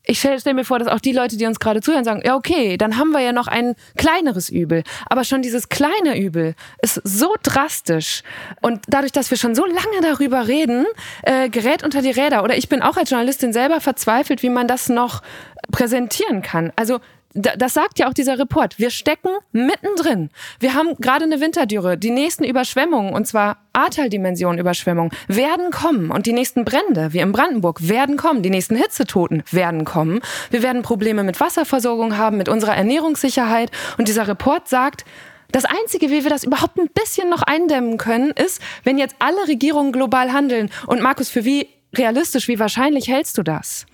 ich 0.04 0.18
stelle 0.18 0.40
stell 0.40 0.54
mir 0.54 0.64
vor, 0.64 0.78
dass 0.78 0.88
auch 0.88 0.98
die 0.98 1.12
Leute, 1.12 1.36
die 1.36 1.46
uns 1.46 1.60
gerade 1.60 1.80
zuhören, 1.82 2.04
sagen, 2.04 2.22
ja, 2.24 2.34
okay, 2.34 2.76
dann 2.78 2.96
haben 2.96 3.10
wir 3.10 3.20
ja 3.20 3.32
noch 3.32 3.48
ein 3.48 3.74
kleineres 3.96 4.48
Übel. 4.48 4.82
Aber 5.06 5.24
schon 5.24 5.42
dieses 5.42 5.68
kleine 5.68 6.18
Übel 6.18 6.54
ist 6.80 7.00
so 7.04 7.36
drastisch. 7.42 8.22
Und 8.62 8.80
dadurch, 8.88 9.12
dass 9.12 9.30
wir 9.30 9.36
schon 9.36 9.54
so 9.54 9.66
lange 9.66 10.00
darüber 10.02 10.48
reden, 10.48 10.86
äh, 11.22 11.50
gerät 11.50 11.84
unter 11.84 12.00
die 12.00 12.10
Räder. 12.10 12.42
Oder 12.44 12.56
ich 12.56 12.68
bin 12.68 12.80
auch 12.80 12.96
als 12.96 13.10
Journalistin 13.10 13.52
selber 13.52 13.80
verzweifelt, 13.80 14.42
wie 14.42 14.48
man 14.48 14.66
das 14.66 14.88
noch 14.88 15.22
präsentieren 15.70 16.40
kann. 16.40 16.72
Also 16.76 17.00
das 17.32 17.74
sagt 17.74 17.98
ja 17.98 18.08
auch 18.08 18.14
dieser 18.14 18.38
Report. 18.38 18.78
Wir 18.78 18.90
stecken 18.90 19.30
mittendrin. 19.52 20.30
Wir 20.58 20.74
haben 20.74 20.96
gerade 20.96 21.24
eine 21.24 21.40
Winterdürre. 21.40 21.96
Die 21.96 22.10
nächsten 22.10 22.42
Überschwemmungen, 22.44 23.12
und 23.12 23.26
zwar 23.26 23.58
Ahrtal-Dimension-Überschwemmungen, 23.72 25.12
werden 25.28 25.70
kommen. 25.70 26.10
Und 26.10 26.26
die 26.26 26.32
nächsten 26.32 26.64
Brände, 26.64 27.12
wie 27.12 27.20
in 27.20 27.30
Brandenburg, 27.30 27.88
werden 27.88 28.16
kommen. 28.16 28.42
Die 28.42 28.50
nächsten 28.50 28.74
Hitzetoten 28.74 29.44
werden 29.52 29.84
kommen. 29.84 30.20
Wir 30.50 30.62
werden 30.62 30.82
Probleme 30.82 31.22
mit 31.22 31.38
Wasserversorgung 31.38 32.16
haben, 32.16 32.36
mit 32.36 32.48
unserer 32.48 32.74
Ernährungssicherheit. 32.74 33.70
Und 33.96 34.08
dieser 34.08 34.26
Report 34.26 34.68
sagt, 34.68 35.04
das 35.52 35.64
Einzige, 35.64 36.10
wie 36.10 36.24
wir 36.24 36.30
das 36.30 36.44
überhaupt 36.44 36.78
ein 36.78 36.88
bisschen 36.88 37.30
noch 37.30 37.42
eindämmen 37.42 37.96
können, 37.96 38.30
ist, 38.30 38.60
wenn 38.82 38.98
jetzt 38.98 39.16
alle 39.20 39.48
Regierungen 39.48 39.92
global 39.92 40.32
handeln. 40.32 40.70
Und 40.86 41.00
Markus, 41.00 41.28
für 41.28 41.44
wie 41.44 41.68
realistisch, 41.94 42.48
wie 42.48 42.58
wahrscheinlich 42.58 43.08
hältst 43.08 43.38
du 43.38 43.42
das? 43.42 43.86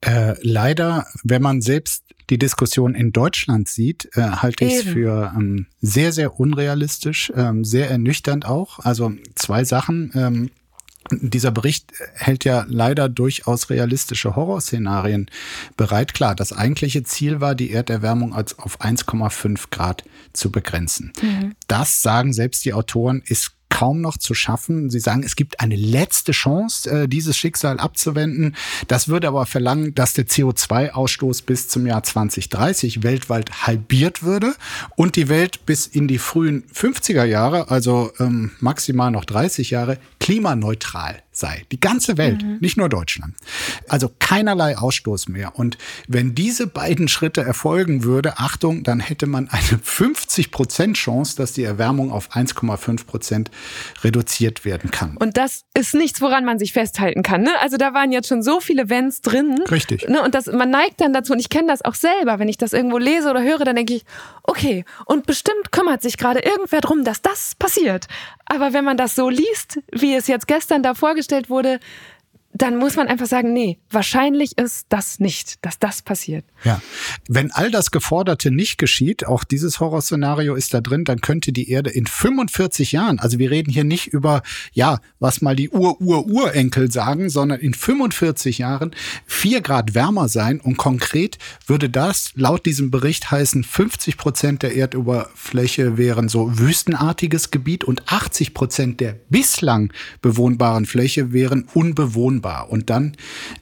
Äh, 0.00 0.34
leider, 0.42 1.06
wenn 1.24 1.42
man 1.42 1.60
selbst 1.60 2.04
die 2.30 2.38
Diskussion 2.38 2.94
in 2.94 3.12
Deutschland 3.12 3.68
sieht, 3.68 4.08
äh, 4.14 4.22
halte 4.22 4.64
ich 4.64 4.74
es 4.74 4.82
für 4.84 5.32
ähm, 5.36 5.66
sehr, 5.80 6.12
sehr 6.12 6.38
unrealistisch, 6.38 7.32
ähm, 7.36 7.64
sehr 7.64 7.90
ernüchternd 7.90 8.46
auch. 8.46 8.78
Also 8.78 9.12
zwei 9.34 9.64
Sachen. 9.64 10.12
Ähm, 10.14 10.50
dieser 11.10 11.50
Bericht 11.50 11.92
hält 12.14 12.44
ja 12.44 12.64
leider 12.68 13.08
durchaus 13.08 13.68
realistische 13.68 14.36
Horrorszenarien 14.36 15.28
bereit. 15.76 16.14
Klar, 16.14 16.36
das 16.36 16.52
eigentliche 16.52 17.02
Ziel 17.02 17.40
war, 17.40 17.54
die 17.54 17.72
Erderwärmung 17.72 18.32
als 18.32 18.58
auf 18.58 18.80
1,5 18.80 19.70
Grad 19.70 20.04
zu 20.32 20.52
begrenzen. 20.52 21.12
Mhm. 21.20 21.56
Das 21.66 22.02
sagen 22.02 22.32
selbst 22.32 22.64
die 22.64 22.74
Autoren, 22.74 23.22
ist 23.24 23.52
kaum 23.80 24.02
noch 24.02 24.18
zu 24.18 24.34
schaffen. 24.34 24.90
Sie 24.90 25.00
sagen, 25.00 25.22
es 25.22 25.36
gibt 25.36 25.60
eine 25.60 25.74
letzte 25.74 26.32
Chance, 26.32 26.90
äh, 26.90 27.08
dieses 27.08 27.38
Schicksal 27.38 27.80
abzuwenden. 27.80 28.54
Das 28.88 29.08
würde 29.08 29.26
aber 29.28 29.46
verlangen, 29.46 29.94
dass 29.94 30.12
der 30.12 30.26
CO2-Ausstoß 30.26 31.46
bis 31.46 31.68
zum 31.68 31.86
Jahr 31.86 32.02
2030 32.02 33.02
weltweit 33.02 33.66
halbiert 33.66 34.22
würde 34.22 34.54
und 34.96 35.16
die 35.16 35.30
Welt 35.30 35.64
bis 35.64 35.86
in 35.86 36.08
die 36.08 36.18
frühen 36.18 36.64
50er 36.74 37.24
Jahre, 37.24 37.70
also 37.70 38.12
ähm, 38.18 38.50
maximal 38.60 39.10
noch 39.10 39.24
30 39.24 39.70
Jahre, 39.70 39.96
klimaneutral 40.18 41.22
sei. 41.40 41.64
Die 41.72 41.80
ganze 41.80 42.18
Welt, 42.18 42.42
mhm. 42.42 42.58
nicht 42.60 42.76
nur 42.76 42.88
Deutschland. 42.88 43.34
Also 43.88 44.10
keinerlei 44.18 44.78
Ausstoß 44.78 45.28
mehr. 45.28 45.58
Und 45.58 45.78
wenn 46.06 46.34
diese 46.34 46.66
beiden 46.66 47.08
Schritte 47.08 47.40
erfolgen 47.40 48.04
würde, 48.04 48.38
Achtung, 48.38 48.84
dann 48.84 49.00
hätte 49.00 49.26
man 49.26 49.48
eine 49.48 49.80
50 49.82 50.50
Prozent 50.50 50.96
Chance, 50.96 51.36
dass 51.36 51.52
die 51.52 51.64
Erwärmung 51.64 52.12
auf 52.12 52.30
1,5 52.30 53.06
Prozent 53.06 53.50
reduziert 54.04 54.64
werden 54.64 54.90
kann. 54.90 55.16
Und 55.16 55.36
das 55.36 55.64
ist 55.74 55.94
nichts, 55.94 56.20
woran 56.20 56.44
man 56.44 56.58
sich 56.58 56.72
festhalten 56.72 57.22
kann. 57.22 57.42
Ne? 57.42 57.50
Also 57.60 57.76
da 57.76 57.94
waren 57.94 58.12
jetzt 58.12 58.28
schon 58.28 58.42
so 58.42 58.60
viele 58.60 58.88
Wenns 58.88 59.20
drin. 59.22 59.58
Richtig. 59.70 60.08
Ne? 60.08 60.22
Und 60.22 60.34
das, 60.34 60.46
man 60.46 60.70
neigt 60.70 61.00
dann 61.00 61.12
dazu, 61.12 61.32
und 61.32 61.40
ich 61.40 61.48
kenne 61.48 61.68
das 61.68 61.82
auch 61.82 61.94
selber, 61.94 62.38
wenn 62.38 62.48
ich 62.48 62.58
das 62.58 62.72
irgendwo 62.72 62.98
lese 62.98 63.30
oder 63.30 63.42
höre, 63.42 63.64
dann 63.64 63.76
denke 63.76 63.94
ich, 63.94 64.04
okay, 64.42 64.84
und 65.06 65.26
bestimmt 65.26 65.72
kümmert 65.72 66.02
sich 66.02 66.16
gerade 66.16 66.40
irgendwer 66.40 66.80
drum, 66.80 67.04
dass 67.04 67.22
das 67.22 67.54
passiert. 67.54 68.06
Aber 68.46 68.72
wenn 68.72 68.84
man 68.84 68.96
das 68.96 69.14
so 69.14 69.28
liest, 69.28 69.80
wie 69.92 70.14
es 70.14 70.26
jetzt 70.26 70.48
gestern 70.48 70.82
da 70.82 70.94
vorgestellt 70.94 71.29
wurde, 71.48 71.80
dann 72.52 72.76
muss 72.76 72.96
man 72.96 73.06
einfach 73.06 73.26
sagen, 73.26 73.52
nee, 73.52 73.78
wahrscheinlich 73.90 74.58
ist 74.58 74.86
das 74.88 75.20
nicht, 75.20 75.64
dass 75.64 75.78
das 75.78 76.02
passiert. 76.02 76.44
Ja. 76.64 76.82
Wenn 77.28 77.52
all 77.52 77.70
das 77.70 77.92
Geforderte 77.92 78.50
nicht 78.50 78.76
geschieht, 78.76 79.24
auch 79.24 79.44
dieses 79.44 79.78
Horrorszenario 79.78 80.56
ist 80.56 80.74
da 80.74 80.80
drin, 80.80 81.04
dann 81.04 81.20
könnte 81.20 81.52
die 81.52 81.70
Erde 81.70 81.90
in 81.90 82.06
45 82.06 82.90
Jahren, 82.90 83.20
also 83.20 83.38
wir 83.38 83.52
reden 83.52 83.70
hier 83.70 83.84
nicht 83.84 84.08
über, 84.08 84.42
ja, 84.72 84.98
was 85.20 85.42
mal 85.42 85.54
die 85.54 85.70
Ur-Ur-Urenkel 85.70 86.90
sagen, 86.90 87.30
sondern 87.30 87.60
in 87.60 87.72
45 87.72 88.58
Jahren 88.58 88.90
vier 89.26 89.60
Grad 89.60 89.94
wärmer 89.94 90.28
sein 90.28 90.60
und 90.60 90.76
konkret 90.76 91.38
würde 91.66 91.88
das 91.88 92.32
laut 92.34 92.66
diesem 92.66 92.90
Bericht 92.90 93.30
heißen, 93.30 93.62
50 93.62 94.16
Prozent 94.16 94.62
der 94.64 94.74
Erdoberfläche 94.74 95.96
wären 95.96 96.28
so 96.28 96.58
wüstenartiges 96.58 97.52
Gebiet 97.52 97.84
und 97.84 98.02
80 98.12 98.54
Prozent 98.54 99.00
der 99.00 99.16
bislang 99.28 99.92
bewohnbaren 100.20 100.84
Fläche 100.84 101.32
wären 101.32 101.68
unbewohnbar 101.72 102.39
unbewohnbar. 102.40 102.70
Und 102.70 102.90
dann 102.90 103.16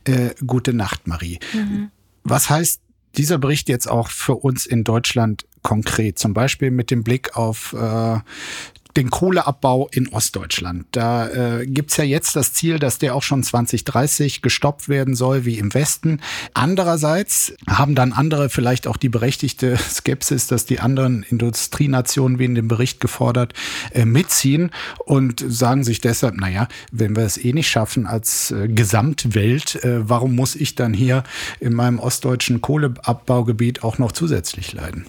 äh, 0.04 0.30
gute 0.46 0.72
Nacht, 0.72 1.06
Marie. 1.06 1.38
Mhm. 1.52 1.90
Was 2.24 2.50
heißt 2.50 2.80
dieser 3.16 3.38
Bericht 3.38 3.68
jetzt 3.68 3.88
auch 3.88 4.08
für 4.08 4.34
uns 4.34 4.66
in 4.66 4.84
Deutschland 4.84 5.46
konkret? 5.62 6.18
Zum 6.18 6.34
Beispiel 6.34 6.70
mit 6.70 6.90
dem 6.90 7.04
Blick 7.04 7.36
auf 7.36 7.72
äh, 7.72 8.18
den 8.96 9.10
Kohleabbau 9.10 9.88
in 9.92 10.08
Ostdeutschland. 10.08 10.86
Da 10.92 11.28
äh, 11.28 11.66
gibt's 11.66 11.96
ja 11.96 12.04
jetzt 12.04 12.36
das 12.36 12.52
Ziel, 12.52 12.78
dass 12.78 12.98
der 12.98 13.14
auch 13.14 13.22
schon 13.22 13.42
2030 13.42 14.42
gestoppt 14.42 14.88
werden 14.88 15.14
soll, 15.14 15.44
wie 15.44 15.58
im 15.58 15.72
Westen. 15.74 16.20
Andererseits 16.54 17.52
haben 17.68 17.94
dann 17.94 18.12
andere 18.12 18.48
vielleicht 18.48 18.86
auch 18.86 18.96
die 18.96 19.08
berechtigte 19.08 19.76
Skepsis, 19.90 20.46
dass 20.46 20.66
die 20.66 20.80
anderen 20.80 21.22
Industrienationen, 21.22 22.38
wie 22.38 22.46
in 22.46 22.54
dem 22.54 22.68
Bericht 22.68 23.00
gefordert, 23.00 23.54
äh, 23.92 24.04
mitziehen 24.04 24.70
und 25.04 25.44
sagen 25.46 25.84
sich 25.84 26.00
deshalb, 26.00 26.36
naja, 26.36 26.68
wenn 26.90 27.14
wir 27.14 27.24
es 27.24 27.38
eh 27.38 27.52
nicht 27.52 27.68
schaffen 27.68 28.06
als 28.06 28.50
äh, 28.50 28.68
Gesamtwelt, 28.68 29.82
äh, 29.84 30.08
warum 30.08 30.34
muss 30.34 30.54
ich 30.54 30.74
dann 30.74 30.94
hier 30.94 31.24
in 31.60 31.74
meinem 31.74 31.98
ostdeutschen 31.98 32.60
Kohleabbaugebiet 32.60 33.82
auch 33.84 33.98
noch 33.98 34.12
zusätzlich 34.12 34.72
leiden? 34.72 35.06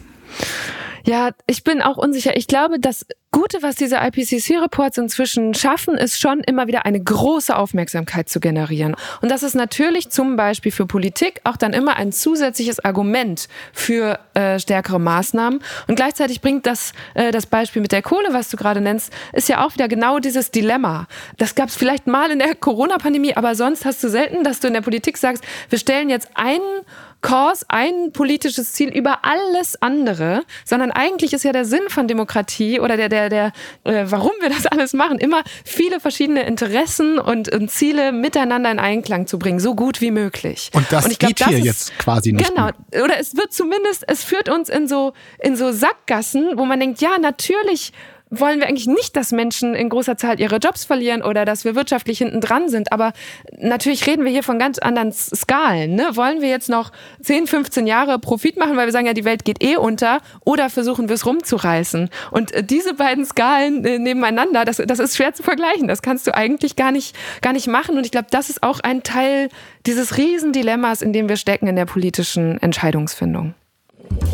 Ja, 1.06 1.32
ich 1.48 1.64
bin 1.64 1.82
auch 1.82 1.98
unsicher. 1.98 2.36
Ich 2.36 2.48
glaube, 2.48 2.80
das 2.80 3.06
Gute, 3.32 3.62
was 3.62 3.76
diese 3.76 3.98
IPCC-Reports 3.98 4.98
inzwischen 4.98 5.54
schaffen, 5.54 5.96
ist 5.96 6.20
schon 6.20 6.40
immer 6.40 6.66
wieder 6.66 6.86
eine 6.88 7.00
große 7.00 7.56
Aufmerksamkeit 7.56 8.28
zu 8.28 8.40
generieren. 8.40 8.96
Und 9.22 9.30
das 9.30 9.44
ist 9.44 9.54
natürlich 9.54 10.10
zum 10.10 10.36
Beispiel 10.36 10.72
für 10.72 10.88
Politik 10.88 11.40
auch 11.44 11.56
dann 11.56 11.74
immer 11.74 11.96
ein 11.98 12.12
zusätzliches 12.12 12.84
Argument 12.84 13.48
für 13.72 14.20
äh, 14.34 14.58
stärkere 14.58 15.00
Maßnahmen. 15.00 15.60
Und 15.88 15.96
gleichzeitig 15.96 16.42
bringt 16.42 16.66
das, 16.66 16.94
äh, 17.14 17.32
das 17.32 17.46
Beispiel 17.46 17.84
mit 17.84 17.92
der 17.92 18.02
Kohle, 18.02 18.30
was 18.34 18.50
du 18.50 18.58
gerade 18.58 18.82
nennst, 18.82 19.14
ist 19.34 19.48
ja 19.48 19.64
auch 19.64 19.76
wieder 19.76 19.88
genau 19.88 20.18
dieses 20.18 20.50
Dilemma. 20.50 21.08
Das 21.38 21.54
gab 21.54 21.70
es 21.70 21.76
vielleicht 21.76 22.08
mal 22.08 22.32
in 22.32 22.40
der 22.40 22.56
Corona-Pandemie, 22.56 23.36
aber 23.36 23.54
sonst 23.54 23.86
hast 23.86 24.04
du 24.04 24.10
selten, 24.10 24.44
dass 24.44 24.60
du 24.60 24.68
in 24.68 24.74
der 24.74 24.82
Politik 24.82 25.18
sagst, 25.18 25.44
wir 25.70 25.78
stellen 25.78 26.10
jetzt 26.10 26.30
einen 26.34 26.82
Kurs, 27.22 27.66
ein 27.68 28.12
politisches 28.14 28.74
Ziel 28.74 28.90
über 28.90 29.20
alles 29.24 29.82
andere, 29.82 30.44
sondern 30.64 30.92
eigentlich 30.92 31.34
ist 31.34 31.44
ja 31.44 31.52
der 31.52 31.66
Sinn 31.66 31.90
von 31.90 32.08
Demokratie 32.08 32.80
oder 32.80 32.96
der, 32.96 33.10
der, 33.10 33.30
der, 33.30 33.52
äh, 33.84 34.06
warum 34.06 34.32
wir 34.40 34.50
das 34.50 34.66
alles 34.68 34.94
machen, 34.94 35.18
immer 35.18 35.44
viele 35.66 36.00
verschiedene 36.00 36.44
Interessen 36.44 37.20
und, 37.20 37.54
und, 37.54 37.70
Ziele 37.70 38.12
miteinander 38.12 38.72
in 38.72 38.80
Einklang 38.80 39.28
zu 39.28 39.38
bringen, 39.38 39.60
so 39.60 39.76
gut 39.76 40.02
wie 40.02 40.12
möglich. 40.12 40.72
Und 40.74 40.86
das 40.92 41.06
und 41.06 41.20
glaub, 41.20 41.30
geht 41.30 41.42
das 41.42 41.48
hier 41.50 41.58
ist, 41.60 41.66
jetzt 41.66 42.00
quasi 42.00 42.32
nicht. 42.32 42.48
Genau. 42.48 42.70
Mehr. 42.92 43.04
Oder 43.04 43.20
es 43.20 43.36
wird 43.36 43.54
zumindest, 43.54 44.06
es 44.08 44.24
führt 44.24 44.50
uns 44.50 44.70
in 44.70 44.88
so, 44.88 45.14
in 45.40 45.56
so 45.56 45.72
Sackgassen, 45.72 46.58
wo 46.58 46.66
man 46.66 46.80
denkt, 46.80 47.02
ja, 47.02 47.18
natürlich 47.20 47.92
wollen 48.30 48.60
wir 48.60 48.68
eigentlich 48.68 48.88
nicht, 48.88 49.16
dass 49.16 49.32
Menschen 49.32 49.74
in 49.74 49.90
großer 49.90 50.18
Zahl 50.18 50.40
ihre 50.40 50.58
Jobs 50.58 50.86
verlieren 50.86 51.22
oder 51.22 51.46
dass 51.46 51.66
wir 51.66 51.76
wirtschaftlich 51.76 52.20
hinten 52.20 52.42
dran 52.42 52.70
sind. 52.70 52.92
Aber 52.92 53.14
natürlich 53.58 54.06
reden 54.06 54.24
wir 54.24 54.32
hier 54.32 54.44
von 54.44 54.60
ganz 54.60 54.78
anderen 54.80 55.12
Skalen. 55.12 55.96
Ne? 55.96 56.10
Wollen 56.14 56.42
wir 56.42 56.50
jetzt 56.50 56.70
noch 56.70 56.92
10, 57.24 57.48
15 57.48 57.88
Jahre 57.88 58.20
Profit 58.20 58.58
machen, 58.58 58.78
weil 58.78 58.86
wir 58.88 58.92
sagen, 58.92 59.08
ja, 59.08 59.14
die 59.14 59.26
Welt 59.26 59.46
geht 59.46 59.64
eh 59.64 59.78
unter, 59.78 60.20
oder 60.46 60.70
versuchen 60.70 61.10
wir 61.10 61.16
es 61.16 61.26
rumzureißen? 61.26 62.10
Und 62.32 62.52
äh, 62.52 62.64
diese 62.64 62.94
beiden 62.94 63.26
Skalen 63.26 63.84
äh, 63.84 63.98
nebeneinander, 63.98 64.66
das, 64.66 64.78
das 64.78 65.00
ist 65.00 65.16
schwer 65.16 65.34
zu 65.34 65.44
vergleichen. 65.44 65.88
Das 65.88 66.02
kannst 66.02 66.28
du 66.28 66.36
eigentlich 66.36 66.76
gar 66.76 66.92
nicht, 66.92 67.16
gar 67.42 67.54
nicht 67.54 67.68
machen. 67.68 67.98
Und 67.98 68.06
ich 68.06 68.12
glaube, 68.12 68.28
das 68.30 68.50
ist 68.50 68.62
auch 68.62 68.80
ein 68.82 69.04
Teil 69.04 69.50
dieses 69.86 70.18
Riesendilemmas, 70.18 71.02
in 71.02 71.14
dem 71.14 71.30
wir 71.30 71.38
stecken 71.38 71.68
in 71.68 71.76
der 71.76 71.86
politischen 71.86 72.62
Entscheidungsfindung. 72.62 73.56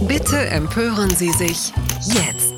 Bitte 0.08 0.38
empören 0.38 1.10
Sie 1.10 1.32
sich 1.32 1.74
jetzt. 2.04 2.55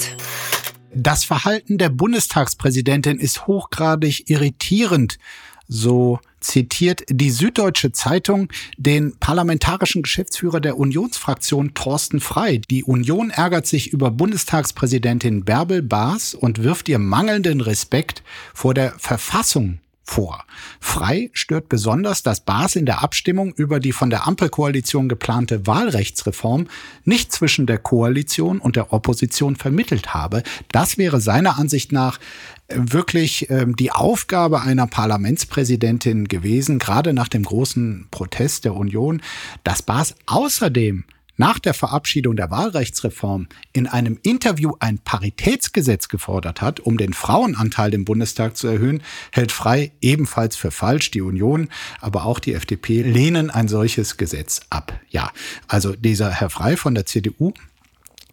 Das 1.00 1.24
Verhalten 1.24 1.78
der 1.78 1.90
Bundestagspräsidentin 1.90 3.20
ist 3.20 3.46
hochgradig 3.46 4.32
irritierend. 4.32 5.20
So 5.68 6.20
zitiert 6.40 7.04
die 7.08 7.30
Süddeutsche 7.30 7.92
Zeitung 7.92 8.50
den 8.78 9.16
parlamentarischen 9.20 10.02
Geschäftsführer 10.02 10.60
der 10.60 10.80
Unionsfraktion 10.80 11.76
Thorsten 11.76 12.20
Frei. 12.20 12.62
Die 12.72 12.84
Union 12.84 13.30
ärgert 13.30 13.68
sich 13.68 13.94
über 13.94 14.10
Bundestagspräsidentin 14.10 15.46
Bärbel 15.46 15.84
Baas 15.84 16.34
und 16.34 16.64
wirft 16.64 16.90
ihr 16.90 16.98
mangelnden 16.98 17.62
Respekt 17.62 18.24
vor 18.56 18.74
der 18.74 18.94
Verfassung 18.98 19.78
vor. 20.10 20.46
Frei 20.80 21.30
stört 21.34 21.70
besonders, 21.70 22.24
dass 22.24 22.40
Baas 22.40 22.76
in 22.76 22.86
der 22.86 23.04
Abstimmung 23.04 23.54
über 23.54 23.80
die 23.80 23.92
von 23.92 24.10
der 24.10 24.26
Ampelkoalition 24.26 25.10
geplante 25.10 25.68
Wahlrechtsreform 25.68 26.68
nicht 27.04 27.32
zwischen 27.32 27.68
der 27.68 27.78
Koalition 27.78 28.60
und 28.60 28.78
der 28.78 28.94
Opposition 28.94 29.58
vermittelt 29.58 30.14
habe. 30.14 30.44
Das 30.72 30.98
wäre 30.98 31.20
seiner 31.20 31.58
Ansicht 31.60 31.92
nach 31.92 32.20
äh, 32.68 32.76
wirklich 32.78 33.50
ähm, 33.50 33.76
die 33.76 33.92
Aufgabe 33.92 34.62
einer 34.62 34.88
Parlamentspräsidentin 34.88 36.28
gewesen, 36.28 36.80
gerade 36.80 37.14
nach 37.14 37.28
dem 37.28 37.44
großen 37.44 38.08
Protest 38.10 38.66
der 38.66 38.76
Union, 38.76 39.22
dass 39.64 39.84
Baas 39.84 40.16
außerdem 40.26 41.04
nach 41.38 41.60
der 41.60 41.74
Verabschiedung 41.74 42.36
der 42.36 42.52
Wahlrechtsreform 42.52 43.48
in 43.74 43.88
einem 43.88 44.20
Interview 44.24 44.74
ein 44.80 45.00
Paritätsgesetz 45.00 46.10
gefordert 46.10 46.62
hat, 46.62 46.80
um 46.80 46.98
den 46.98 47.14
Frauenanteil 47.14 47.94
im 47.94 48.06
Bundestag 48.06 48.58
zu 48.58 48.68
erhöhen, 48.68 49.02
hält 49.32 49.52
Frei 49.52 49.92
ebenfalls 50.02 50.56
für 50.56 50.72
falsch. 50.72 51.12
Die 51.12 51.22
Union, 51.22 51.70
aber 52.02 52.26
auch 52.26 52.40
die 52.40 52.54
FDP 52.54 53.02
lehnen 53.02 53.50
ein 53.50 53.68
solches 53.68 54.18
Gesetz 54.18 54.62
ab. 54.70 55.00
Ja, 55.10 55.32
also 55.68 55.96
dieser 55.96 56.32
Herr 56.32 56.50
Frei 56.50 56.76
von 56.76 56.96
der 56.96 57.06
CDU 57.06 57.54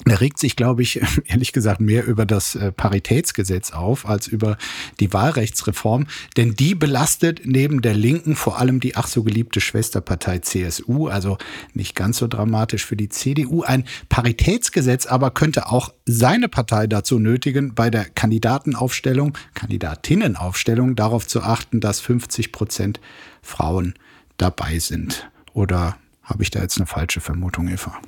er 0.06 0.20
regt 0.20 0.38
sich, 0.38 0.56
glaube 0.56 0.82
ich, 0.82 1.00
ehrlich 1.26 1.52
gesagt 1.52 1.80
mehr 1.80 2.06
über 2.06 2.26
das 2.26 2.54
äh, 2.54 2.72
Paritätsgesetz 2.72 3.72
auf 3.72 4.08
als 4.08 4.26
über 4.26 4.56
die 5.00 5.12
Wahlrechtsreform, 5.12 6.06
denn 6.36 6.54
die 6.54 6.74
belastet 6.74 7.42
neben 7.44 7.82
der 7.82 7.94
Linken 7.94 8.36
vor 8.36 8.58
allem 8.58 8.80
die 8.80 8.96
ach 8.96 9.06
so 9.06 9.22
geliebte 9.22 9.60
Schwesterpartei 9.60 10.40
CSU, 10.40 11.08
also 11.08 11.38
nicht 11.72 11.94
ganz 11.94 12.18
so 12.18 12.26
dramatisch 12.26 12.84
für 12.84 12.96
die 12.96 13.08
CDU. 13.08 13.62
Ein 13.62 13.84
Paritätsgesetz 14.08 15.06
aber 15.06 15.30
könnte 15.30 15.70
auch 15.70 15.92
seine 16.06 16.48
Partei 16.48 16.86
dazu 16.86 17.18
nötigen, 17.18 17.74
bei 17.74 17.90
der 17.90 18.04
Kandidatenaufstellung, 18.04 19.36
Kandidatinnenaufstellung 19.54 20.96
darauf 20.96 21.26
zu 21.26 21.42
achten, 21.42 21.80
dass 21.80 22.00
50 22.00 22.52
Prozent 22.52 23.00
Frauen 23.42 23.94
dabei 24.36 24.78
sind. 24.78 25.28
Oder 25.52 25.96
habe 26.22 26.42
ich 26.42 26.50
da 26.50 26.60
jetzt 26.60 26.78
eine 26.78 26.86
falsche 26.86 27.20
Vermutung, 27.20 27.68
Eva? 27.68 28.00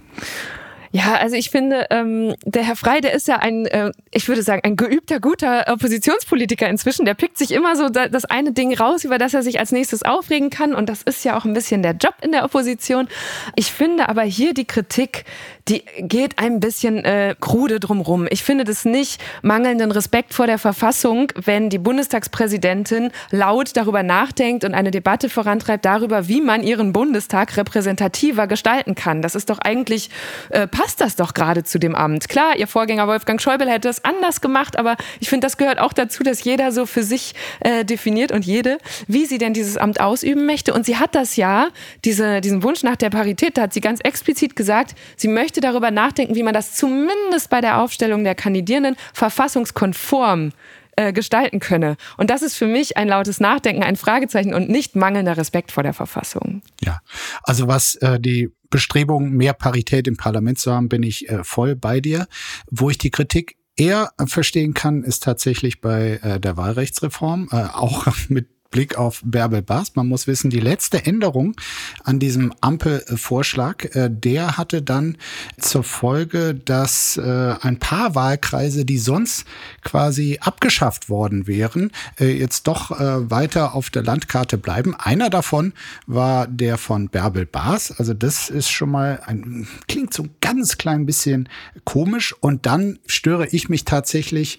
Ja, 0.93 1.17
also 1.17 1.37
ich 1.37 1.51
finde, 1.51 1.87
ähm, 1.91 2.35
der 2.45 2.63
Herr 2.63 2.77
Frey, 2.77 3.01
der 3.01 3.13
ist 3.13 3.29
ja 3.29 3.37
ein, 3.37 3.67
äh, 3.67 3.93
ich 4.13 4.29
würde 4.29 4.43
sagen, 4.43 4.63
ein 4.65 4.77
geübter, 4.77 5.21
guter 5.21 5.65
Oppositionspolitiker 5.69 6.69
inzwischen. 6.69 7.05
Der 7.05 7.15
pickt 7.15 7.39
sich 7.39 7.53
immer 7.53 7.77
so 7.77 7.89
das 7.89 8.25
eine 8.25 8.53
Ding 8.53 8.75
raus, 8.75 9.05
über 9.05 9.19
das 9.19 9.35
er 9.35 9.43
sich 9.43 9.59
als 9.59 9.73
nächstes 9.73 10.03
aufregen 10.03 10.51
kann. 10.51 10.75
Und 10.75 10.89
das 10.89 11.03
ist 11.03 11.25
ja 11.25 11.37
auch 11.37 11.45
ein 11.45 11.55
bisschen 11.55 11.83
der 11.83 11.93
Job 11.93 12.15
in 12.23 12.33
der 12.33 12.45
Opposition. 12.45 13.09
Ich 13.57 13.73
finde 13.73 14.09
aber 14.09 14.23
hier 14.23 14.55
die 14.55 14.67
Kritik, 14.67 15.25
die 15.69 15.85
geht 15.99 16.39
ein 16.39 16.61
bisschen 16.61 17.05
äh, 17.05 17.35
krude 17.41 17.81
drumrum. 17.81 18.27
Ich 18.31 18.45
finde 18.45 18.63
das 18.63 18.85
nicht 18.85 19.21
mangelnden 19.43 19.91
Respekt 19.91 20.33
vor 20.33 20.47
der 20.47 20.59
Verfassung, 20.59 21.33
wenn 21.45 21.71
die 21.71 21.79
Bundestagspräsidentin 21.79 23.11
laut 23.33 23.77
darüber 23.77 24.05
nachdenkt 24.05 24.65
und 24.65 24.75
eine 24.75 24.93
Debatte 24.93 25.29
vorantreibt 25.29 25.85
darüber, 25.85 26.29
wie 26.29 26.41
man 26.41 26.63
ihren 26.63 26.93
Bundestag 26.93 27.57
repräsentativer 27.57 28.47
gestalten 28.47 28.95
kann. 28.95 29.23
Das 29.23 29.35
ist 29.35 29.51
doch 29.51 29.59
eigentlich, 29.59 30.11
äh, 30.51 30.69
passt 30.69 31.01
das 31.01 31.17
doch 31.17 31.35
gerade 31.35 31.65
zu 31.65 31.81
dem 31.81 31.97
Amt. 31.97 32.29
Klar, 32.29 32.57
ihr 32.57 32.69
Vorgänger 32.69 33.09
Wolfgang 33.09 33.43
Schäuble 33.43 33.69
hätte 33.69 33.89
es 33.89 34.05
anders 34.05 34.41
gemacht, 34.41 34.79
aber 34.79 34.97
ich 35.19 35.29
finde, 35.29 35.47
das 35.47 35.57
gehört 35.57 35.81
auch 35.81 35.93
dazu, 35.93 36.23
dass 36.23 36.45
jeder 36.45 36.71
so 36.71 36.87
für 36.87 37.03
sich 37.03 37.35
äh, 37.61 37.85
definiert 37.85 38.31
und 38.31 38.45
jede, 38.45 38.79
wie 39.09 39.27
sie 39.27 39.39
denn 39.39 39.53
dieses 39.53 39.77
Amt 39.77 40.01
ausüben 40.01 40.47
möchte. 40.47 40.73
Und 40.75 40.87
sie 40.87 40.97
hat 40.97 41.17
das 41.17 41.35
ja, 41.35 41.69
diese, 42.05 42.41
diesen 42.41 42.63
Wunsch 42.63 42.85
nach 42.85 42.97
der 42.97 43.11
Parität, 43.11 43.59
da 43.59 43.63
hat 43.63 43.73
sie 43.73 43.81
ganz 43.81 43.99
explizit 44.01 44.55
gesagt, 44.55 44.95
sie 45.17 45.29
möchte 45.29 45.56
möchte 45.57 45.61
darüber 45.61 45.91
nachdenken, 45.91 46.35
wie 46.35 46.43
man 46.43 46.55
das 46.55 46.75
zumindest 46.75 47.49
bei 47.51 47.61
der 47.61 47.81
Aufstellung 47.81 48.25
der 48.25 48.35
Kandidierenden 48.35 48.97
verfassungskonform 49.15 50.53
äh, 50.97 51.13
gestalten 51.13 51.61
könne. 51.61 51.97
Und 52.17 52.31
das 52.31 52.43
ist 52.43 52.57
für 52.57 52.67
mich 52.67 52.97
ein 52.97 53.09
lautes 53.09 53.41
Nachdenken, 53.41 53.83
ein 53.83 53.97
Fragezeichen 53.97 54.55
und 54.55 54.69
nicht 54.69 54.97
mangelnder 54.97 55.37
Respekt 55.37 55.73
vor 55.73 55.83
der 55.83 55.95
Verfassung. 55.95 56.63
Ja, 56.83 57.01
also 57.43 57.69
was 57.69 57.95
äh, 57.97 58.21
die 58.21 58.51
Bestrebung, 58.69 59.31
mehr 59.31 59.55
Parität 59.55 60.09
im 60.09 60.17
Parlament 60.17 60.59
zu 60.59 60.73
haben, 60.73 60.89
bin 60.89 61.03
ich 61.03 61.29
äh, 61.29 61.43
voll 61.45 61.77
bei 61.77 62.01
dir. 62.01 62.27
Wo 62.71 62.91
ich 62.91 62.99
die 62.99 63.11
Kritik 63.11 63.57
eher 63.77 64.11
verstehen 64.27 64.75
kann, 64.75 65.05
ist 65.05 65.23
tatsächlich 65.23 65.81
bei 65.81 66.19
äh, 66.23 66.41
der 66.41 66.57
Wahlrechtsreform, 66.57 67.49
äh, 67.53 67.57
auch 67.73 68.07
mit 68.29 68.49
Blick 68.77 68.99
auf 68.99 69.23
Bärbel 69.25 69.63
Baas. 69.63 69.97
Man 69.97 70.07
muss 70.07 70.27
wissen, 70.27 70.51
die 70.51 70.61
letzte 70.61 71.07
Änderung 71.07 71.57
an 72.05 72.19
diesem 72.19 72.53
Ampelvorschlag, 72.61 73.97
äh, 73.97 74.11
der 74.13 74.59
hatte 74.59 74.83
dann 74.83 75.17
zur 75.59 75.83
Folge, 75.83 76.55
dass 76.55 77.17
äh, 77.17 77.55
ein 77.63 77.79
paar 77.79 78.15
Wahlkreise, 78.15 78.85
die 78.85 78.99
sonst 78.99 79.47
quasi 79.83 80.41
abgeschafft 80.43 81.09
worden 81.09 81.47
wären, 81.47 81.91
äh, 82.21 82.27
jetzt 82.27 82.65
doch 82.67 82.91
weiter 82.91 83.75
auf 83.75 83.89
der 83.89 84.03
Landkarte 84.03 84.59
bleiben. 84.59 84.95
Einer 84.95 85.31
davon 85.31 85.73
war 86.07 86.47
der 86.47 86.77
von 86.77 87.09
Bärbel 87.09 87.47
Baas. 87.47 87.99
Also 87.99 88.13
das 88.13 88.51
ist 88.51 88.71
schon 88.71 88.91
mal 88.91 89.23
ein, 89.25 89.67
klingt 89.89 90.13
so 90.13 90.25
ein 90.25 90.35
ganz 90.43 90.77
klein 90.77 91.07
bisschen 91.07 91.49
komisch. 91.85 92.35
Und 92.41 92.67
dann 92.67 92.99
störe 93.07 93.47
ich 93.47 93.71
mich 93.71 93.87
tatsächlich 93.87 94.59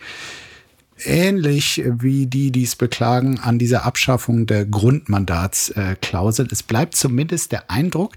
ähnlich 1.04 1.84
wie 1.86 2.26
die, 2.26 2.52
die 2.52 2.64
es 2.64 2.76
beklagen, 2.76 3.40
an 3.40 3.60
dieser 3.60 3.86
Abschaffung 3.86 4.46
der 4.46 4.66
Grundmandatsklausel. 4.66 6.48
Es 6.52 6.64
bleibt 6.64 6.96
zumindest 6.96 7.52
der 7.52 7.70
Eindruck, 7.70 8.14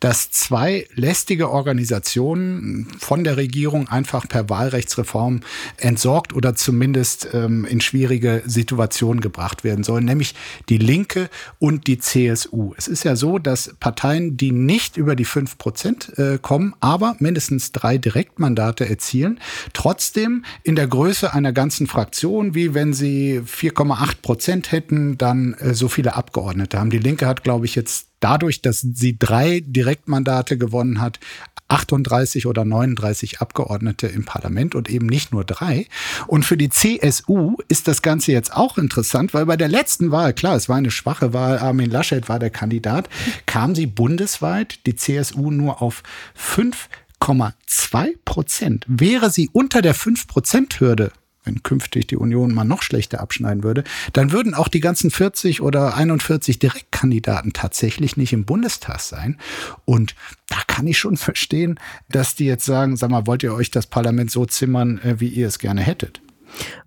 dass 0.00 0.30
zwei 0.30 0.86
lästige 0.94 1.50
Organisationen 1.50 2.88
von 2.98 3.24
der 3.24 3.36
Regierung 3.36 3.88
einfach 3.88 4.28
per 4.28 4.48
Wahlrechtsreform 4.48 5.40
entsorgt 5.76 6.32
oder 6.32 6.54
zumindest 6.54 7.28
ähm, 7.32 7.64
in 7.64 7.80
schwierige 7.80 8.42
Situationen 8.46 9.20
gebracht 9.20 9.64
werden 9.64 9.84
sollen, 9.84 10.04
nämlich 10.04 10.34
die 10.68 10.78
Linke 10.78 11.28
und 11.58 11.86
die 11.86 11.98
CSU. 11.98 12.74
Es 12.76 12.88
ist 12.88 13.04
ja 13.04 13.16
so, 13.16 13.38
dass 13.38 13.74
Parteien, 13.80 14.36
die 14.36 14.52
nicht 14.52 14.96
über 14.96 15.16
die 15.16 15.24
fünf 15.24 15.58
Prozent 15.58 16.18
äh, 16.18 16.38
kommen, 16.40 16.74
aber 16.80 17.16
mindestens 17.18 17.72
drei 17.72 17.98
Direktmandate 17.98 18.88
erzielen, 18.88 19.40
trotzdem 19.72 20.44
in 20.62 20.76
der 20.76 20.86
Größe 20.86 21.32
einer 21.32 21.52
ganzen 21.52 21.86
Fraktion 21.86 22.23
Situation, 22.24 22.54
wie 22.54 22.72
wenn 22.72 22.94
sie 22.94 23.40
4,8 23.40 24.22
Prozent 24.22 24.72
hätten, 24.72 25.18
dann 25.18 25.52
äh, 25.54 25.74
so 25.74 25.88
viele 25.88 26.16
Abgeordnete 26.16 26.78
haben. 26.78 26.88
Die 26.88 26.98
Linke 26.98 27.26
hat, 27.26 27.44
glaube 27.44 27.66
ich, 27.66 27.74
jetzt 27.74 28.08
dadurch, 28.20 28.62
dass 28.62 28.80
sie 28.80 29.18
drei 29.18 29.62
Direktmandate 29.64 30.56
gewonnen 30.56 31.02
hat, 31.02 31.20
38 31.68 32.46
oder 32.46 32.64
39 32.64 33.40
Abgeordnete 33.40 34.06
im 34.06 34.24
Parlament 34.24 34.74
und 34.74 34.88
eben 34.88 35.04
nicht 35.04 35.32
nur 35.32 35.44
drei. 35.44 35.86
Und 36.26 36.46
für 36.46 36.56
die 36.56 36.70
CSU 36.70 37.56
ist 37.68 37.88
das 37.88 38.00
Ganze 38.00 38.32
jetzt 38.32 38.54
auch 38.54 38.78
interessant, 38.78 39.34
weil 39.34 39.44
bei 39.44 39.58
der 39.58 39.68
letzten 39.68 40.10
Wahl, 40.10 40.32
klar, 40.32 40.56
es 40.56 40.68
war 40.68 40.76
eine 40.76 40.90
schwache 40.90 41.34
Wahl, 41.34 41.58
Armin 41.58 41.90
Laschet 41.90 42.28
war 42.30 42.38
der 42.38 42.50
Kandidat, 42.50 43.10
kam 43.44 43.74
sie 43.74 43.86
bundesweit, 43.86 44.86
die 44.86 44.96
CSU 44.96 45.50
nur 45.50 45.82
auf 45.82 46.02
5,2 46.38 48.14
Prozent. 48.24 48.86
Wäre 48.88 49.30
sie 49.30 49.50
unter 49.52 49.82
der 49.82 49.94
5-Prozent-Hürde 49.94 51.12
wenn 51.44 51.62
künftig 51.62 52.06
die 52.06 52.16
Union 52.16 52.52
mal 52.52 52.64
noch 52.64 52.82
schlechter 52.82 53.20
abschneiden 53.20 53.62
würde, 53.62 53.84
dann 54.12 54.32
würden 54.32 54.54
auch 54.54 54.68
die 54.68 54.80
ganzen 54.80 55.10
40 55.10 55.60
oder 55.60 55.96
41 55.96 56.58
Direktkandidaten 56.58 57.52
tatsächlich 57.52 58.16
nicht 58.16 58.32
im 58.32 58.44
Bundestag 58.44 59.00
sein. 59.00 59.38
Und 59.84 60.14
da 60.48 60.56
kann 60.66 60.86
ich 60.86 60.98
schon 60.98 61.16
verstehen, 61.18 61.78
dass 62.08 62.34
die 62.34 62.46
jetzt 62.46 62.64
sagen, 62.64 62.96
sag 62.96 63.10
mal, 63.10 63.26
wollt 63.26 63.42
ihr 63.42 63.54
euch 63.54 63.70
das 63.70 63.86
Parlament 63.86 64.30
so 64.30 64.46
zimmern, 64.46 64.98
äh, 64.98 65.20
wie 65.20 65.28
ihr 65.28 65.48
es 65.48 65.58
gerne 65.58 65.82
hättet? 65.82 66.20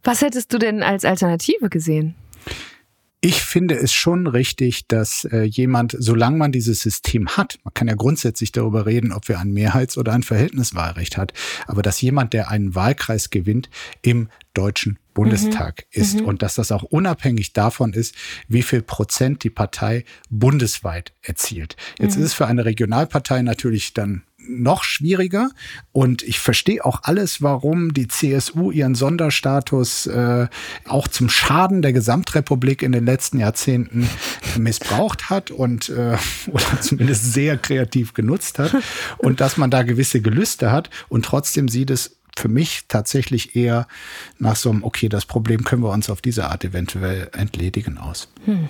Was 0.03 0.21
hättest 0.21 0.53
du 0.53 0.57
denn 0.57 0.81
als 0.83 1.05
Alternative 1.05 1.69
gesehen? 1.69 2.15
Ich 3.19 3.41
finde 3.41 3.75
es 3.75 3.93
schon 3.93 4.27
richtig, 4.27 4.87
dass 4.87 5.25
äh, 5.25 5.41
jemand, 5.41 5.95
solange 5.97 6.37
man 6.37 6.51
dieses 6.51 6.81
System 6.81 7.27
hat, 7.29 7.57
man 7.63 7.73
kann 7.73 7.87
ja 7.87 7.95
grundsätzlich 7.95 8.51
darüber 8.51 8.85
reden, 8.85 9.11
ob 9.11 9.27
wir 9.27 9.39
ein 9.39 9.51
Mehrheits- 9.51 9.97
oder 9.97 10.13
ein 10.13 10.21
Verhältniswahlrecht 10.21 11.17
hat, 11.17 11.33
aber 11.65 11.81
dass 11.81 11.99
jemand, 11.99 12.33
der 12.33 12.51
einen 12.51 12.75
Wahlkreis 12.75 13.31
gewinnt, 13.31 13.71
im 14.03 14.29
deutschen 14.53 14.99
Bundestag 15.15 15.85
mhm. 15.95 16.01
ist 16.01 16.19
mhm. 16.19 16.25
und 16.27 16.43
dass 16.43 16.55
das 16.55 16.71
auch 16.71 16.83
unabhängig 16.83 17.53
davon 17.53 17.93
ist, 17.93 18.13
wie 18.47 18.61
viel 18.61 18.83
Prozent 18.83 19.43
die 19.43 19.49
Partei 19.49 20.05
bundesweit 20.29 21.11
erzielt. 21.23 21.75
Jetzt 21.97 22.17
mhm. 22.17 22.23
ist 22.23 22.27
es 22.27 22.33
für 22.35 22.45
eine 22.45 22.65
Regionalpartei 22.65 23.41
natürlich 23.41 23.95
dann 23.95 24.21
noch 24.49 24.83
schwieriger. 24.83 25.49
Und 25.91 26.23
ich 26.23 26.39
verstehe 26.39 26.83
auch 26.83 27.01
alles, 27.03 27.41
warum 27.41 27.93
die 27.93 28.07
CSU 28.07 28.71
ihren 28.71 28.95
Sonderstatus 28.95 30.07
äh, 30.07 30.47
auch 30.85 31.07
zum 31.07 31.29
Schaden 31.29 31.81
der 31.81 31.93
Gesamtrepublik 31.93 32.81
in 32.81 32.91
den 32.91 33.05
letzten 33.05 33.39
Jahrzehnten 33.39 34.09
missbraucht 34.57 35.29
hat 35.29 35.51
und 35.51 35.89
äh, 35.89 36.17
oder 36.47 36.65
zumindest 36.81 37.33
sehr 37.33 37.57
kreativ 37.57 38.13
genutzt 38.13 38.59
hat. 38.59 38.75
Und 39.17 39.41
dass 39.41 39.57
man 39.57 39.71
da 39.71 39.83
gewisse 39.83 40.21
Gelüste 40.21 40.71
hat 40.71 40.89
und 41.09 41.25
trotzdem 41.25 41.67
sieht 41.67 41.89
es 41.89 42.17
für 42.37 42.47
mich 42.47 42.85
tatsächlich 42.87 43.55
eher 43.55 43.87
nach 44.37 44.55
so 44.55 44.69
einem, 44.69 44.83
okay, 44.83 45.09
das 45.09 45.25
Problem 45.25 45.63
können 45.63 45.81
wir 45.83 45.91
uns 45.91 46.09
auf 46.09 46.21
diese 46.21 46.49
Art 46.49 46.63
eventuell 46.63 47.29
entledigen 47.33 47.97
aus. 47.97 48.29
Hm. 48.45 48.69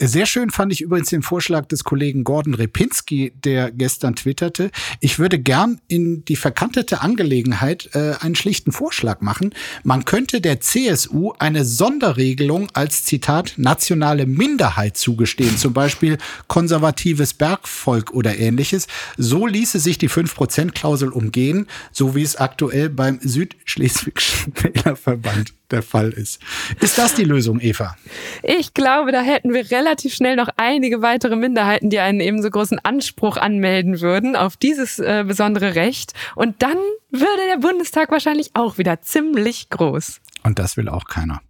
Sehr 0.00 0.26
schön 0.26 0.50
fand 0.50 0.72
ich 0.72 0.80
übrigens 0.80 1.10
den 1.10 1.22
Vorschlag 1.22 1.66
des 1.66 1.84
Kollegen 1.84 2.24
Gordon 2.24 2.54
Repinski, 2.54 3.32
der 3.44 3.70
gestern 3.70 4.16
twitterte. 4.16 4.70
Ich 5.00 5.18
würde 5.18 5.38
gern 5.38 5.80
in 5.88 6.24
die 6.24 6.36
verkantete 6.36 7.00
Angelegenheit 7.00 7.90
äh, 7.94 8.14
einen 8.20 8.34
schlichten 8.34 8.72
Vorschlag 8.72 9.20
machen. 9.20 9.54
Man 9.82 10.04
könnte 10.04 10.40
der 10.40 10.60
CSU 10.60 11.32
eine 11.38 11.64
Sonderregelung 11.64 12.68
als 12.72 13.04
Zitat 13.04 13.54
nationale 13.56 14.26
Minderheit 14.26 14.96
zugestehen, 14.96 15.56
zum 15.56 15.72
Beispiel 15.72 16.18
konservatives 16.46 17.34
Bergvolk 17.34 18.12
oder 18.12 18.38
ähnliches. 18.38 18.86
So 19.16 19.46
ließe 19.46 19.78
sich 19.78 19.98
die 19.98 20.10
5%-Klausel 20.10 21.10
umgehen, 21.10 21.66
so 21.92 22.14
wie 22.14 22.22
es 22.22 22.36
aktuell 22.36 22.88
beim 22.88 23.18
Südschleswigschen 23.22 24.52
Wählerverband 24.54 25.57
der 25.70 25.82
Fall 25.82 26.10
ist. 26.10 26.40
Ist 26.80 26.98
das 26.98 27.14
die 27.14 27.24
Lösung, 27.24 27.60
Eva? 27.60 27.96
Ich 28.42 28.74
glaube, 28.74 29.12
da 29.12 29.20
hätten 29.20 29.52
wir 29.52 29.70
relativ 29.70 30.14
schnell 30.14 30.36
noch 30.36 30.48
einige 30.56 31.02
weitere 31.02 31.36
Minderheiten, 31.36 31.90
die 31.90 31.98
einen 31.98 32.20
ebenso 32.20 32.50
großen 32.50 32.78
Anspruch 32.82 33.36
anmelden 33.36 34.00
würden 34.00 34.36
auf 34.36 34.56
dieses 34.56 34.98
äh, 34.98 35.24
besondere 35.26 35.74
Recht. 35.74 36.12
Und 36.34 36.62
dann 36.62 36.76
würde 37.10 37.42
der 37.50 37.58
Bundestag 37.58 38.10
wahrscheinlich 38.10 38.50
auch 38.54 38.78
wieder 38.78 39.00
ziemlich 39.02 39.70
groß. 39.70 40.20
Und 40.42 40.58
das 40.58 40.76
will 40.76 40.88
auch 40.88 41.04
keiner. 41.04 41.40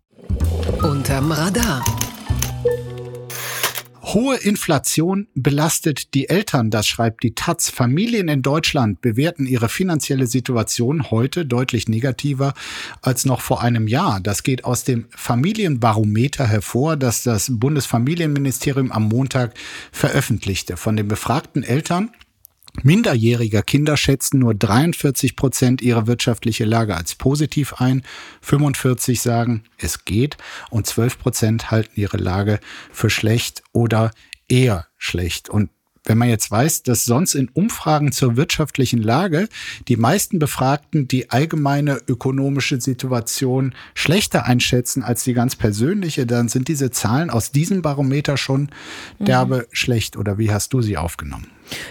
Unterm 0.83 1.33
Radar. 1.33 1.85
Hohe 4.14 4.37
Inflation 4.37 5.29
belastet 5.35 6.14
die 6.14 6.31
Eltern, 6.31 6.71
das 6.71 6.87
schreibt 6.87 7.23
die 7.23 7.35
Taz. 7.35 7.68
Familien 7.68 8.29
in 8.29 8.40
Deutschland 8.40 9.03
bewerten 9.03 9.44
ihre 9.44 9.68
finanzielle 9.68 10.27
Situation 10.27 11.11
heute 11.11 11.44
deutlich 11.44 11.88
negativer 11.88 12.55
als 13.03 13.27
noch 13.27 13.42
vor 13.42 13.61
einem 13.61 13.87
Jahr. 13.87 14.21
Das 14.21 14.44
geht 14.44 14.64
aus 14.64 14.83
dem 14.83 15.09
Familienbarometer 15.11 16.47
hervor, 16.47 16.97
das 16.97 17.23
das 17.23 17.51
Bundesfamilienministerium 17.53 18.92
am 18.92 19.09
Montag 19.09 19.53
veröffentlichte. 19.92 20.79
Von 20.79 20.97
den 20.97 21.07
befragten 21.07 21.62
Eltern 21.62 22.11
minderjähriger 22.83 23.62
Kinder 23.62 23.97
schätzen 23.97 24.38
nur 24.41 24.55
43 24.55 25.37
Prozent 25.37 25.83
ihre 25.83 26.07
wirtschaftliche 26.07 26.64
Lage 26.64 26.97
als 26.97 27.14
positiv 27.14 27.75
ein, 27.75 28.03
45 28.41 29.21
sagen, 29.21 29.64
es 29.79 30.05
geht 30.05 30.37
und 30.71 30.87
12 30.87 31.19
Prozent 31.19 31.71
halten 31.71 32.01
ihre 32.01 32.17
Lage 32.17 32.61
für 32.93 33.11
schlecht 33.11 33.62
oder 33.73 34.11
eher 34.49 34.87
schlecht. 34.97 35.49
Und 35.49 35.71
wenn 36.09 36.18
man 36.18 36.29
jetzt 36.29 36.51
weiß, 36.51 36.83
dass 36.83 37.05
sonst 37.05 37.35
in 37.35 37.49
Umfragen 37.49 38.12
zur 38.12 38.37
wirtschaftlichen 38.37 39.03
Lage 39.03 39.49
die 39.87 39.97
meisten 39.97 40.38
Befragten 40.38 41.07
die 41.07 41.31
allgemeine 41.31 42.01
ökonomische 42.09 42.81
Situation 42.81 43.75
schlechter 43.94 44.47
einschätzen 44.47 45.03
als 45.03 45.25
die 45.25 45.35
ganz 45.35 45.57
persönliche, 45.57 46.27
dann 46.27 46.49
sind 46.49 46.68
diese 46.68 46.90
Zahlen 46.90 47.31
aus 47.31 47.53
diesem 47.53 47.83
Barometer 47.83 48.37
schon 48.37 48.71
derbe 49.18 49.59
mhm. 49.59 49.64
schlecht. 49.73 50.16
Oder 50.16 50.38
wie 50.38 50.51
hast 50.51 50.73
du 50.73 50.81
sie 50.81 50.97
aufgenommen? 50.97 51.49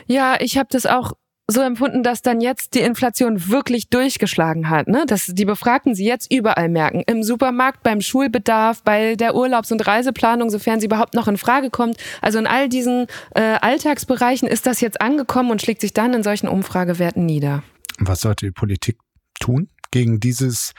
Ja, 0.07 0.37
ich 0.39 0.57
habe 0.57 0.67
das 0.71 0.85
auch 0.85 1.13
so 1.49 1.61
empfunden, 1.61 2.03
dass 2.03 2.21
dann 2.21 2.41
jetzt 2.41 2.75
die 2.75 2.81
Inflation 2.81 3.47
wirklich 3.47 3.89
durchgeschlagen 3.89 4.69
hat, 4.69 4.87
ne? 4.87 5.05
Dass 5.07 5.27
die 5.27 5.45
Befragten 5.45 5.95
sie 5.95 6.05
jetzt 6.05 6.31
überall 6.31 6.67
merken. 6.67 7.03
Im 7.07 7.23
Supermarkt, 7.23 7.83
beim 7.83 8.01
Schulbedarf, 8.01 8.83
bei 8.83 9.15
der 9.15 9.33
Urlaubs- 9.33 9.71
und 9.71 9.85
Reiseplanung, 9.87 10.49
sofern 10.49 10.81
sie 10.81 10.87
überhaupt 10.87 11.13
noch 11.13 11.29
in 11.29 11.37
Frage 11.37 11.69
kommt. 11.69 11.97
Also 12.21 12.37
in 12.37 12.47
all 12.47 12.67
diesen 12.67 13.07
äh, 13.33 13.57
Alltagsbereichen 13.61 14.47
ist 14.47 14.65
das 14.65 14.81
jetzt 14.81 14.99
angekommen 14.99 15.51
und 15.51 15.61
schlägt 15.61 15.79
sich 15.79 15.93
dann 15.93 16.13
in 16.13 16.21
solchen 16.21 16.49
Umfragewerten 16.49 17.25
nieder. 17.25 17.63
Was 17.97 18.21
sollte 18.21 18.45
die 18.45 18.51
Politik 18.51 18.97
tun 19.39 19.69
gegen 19.91 20.19
dieses 20.19 20.73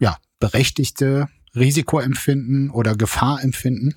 ja, 0.00 0.18
berechtigte 0.38 1.28
Risikoempfinden 1.56 2.70
oder 2.70 2.94
Gefahrempfinden? 2.94 3.94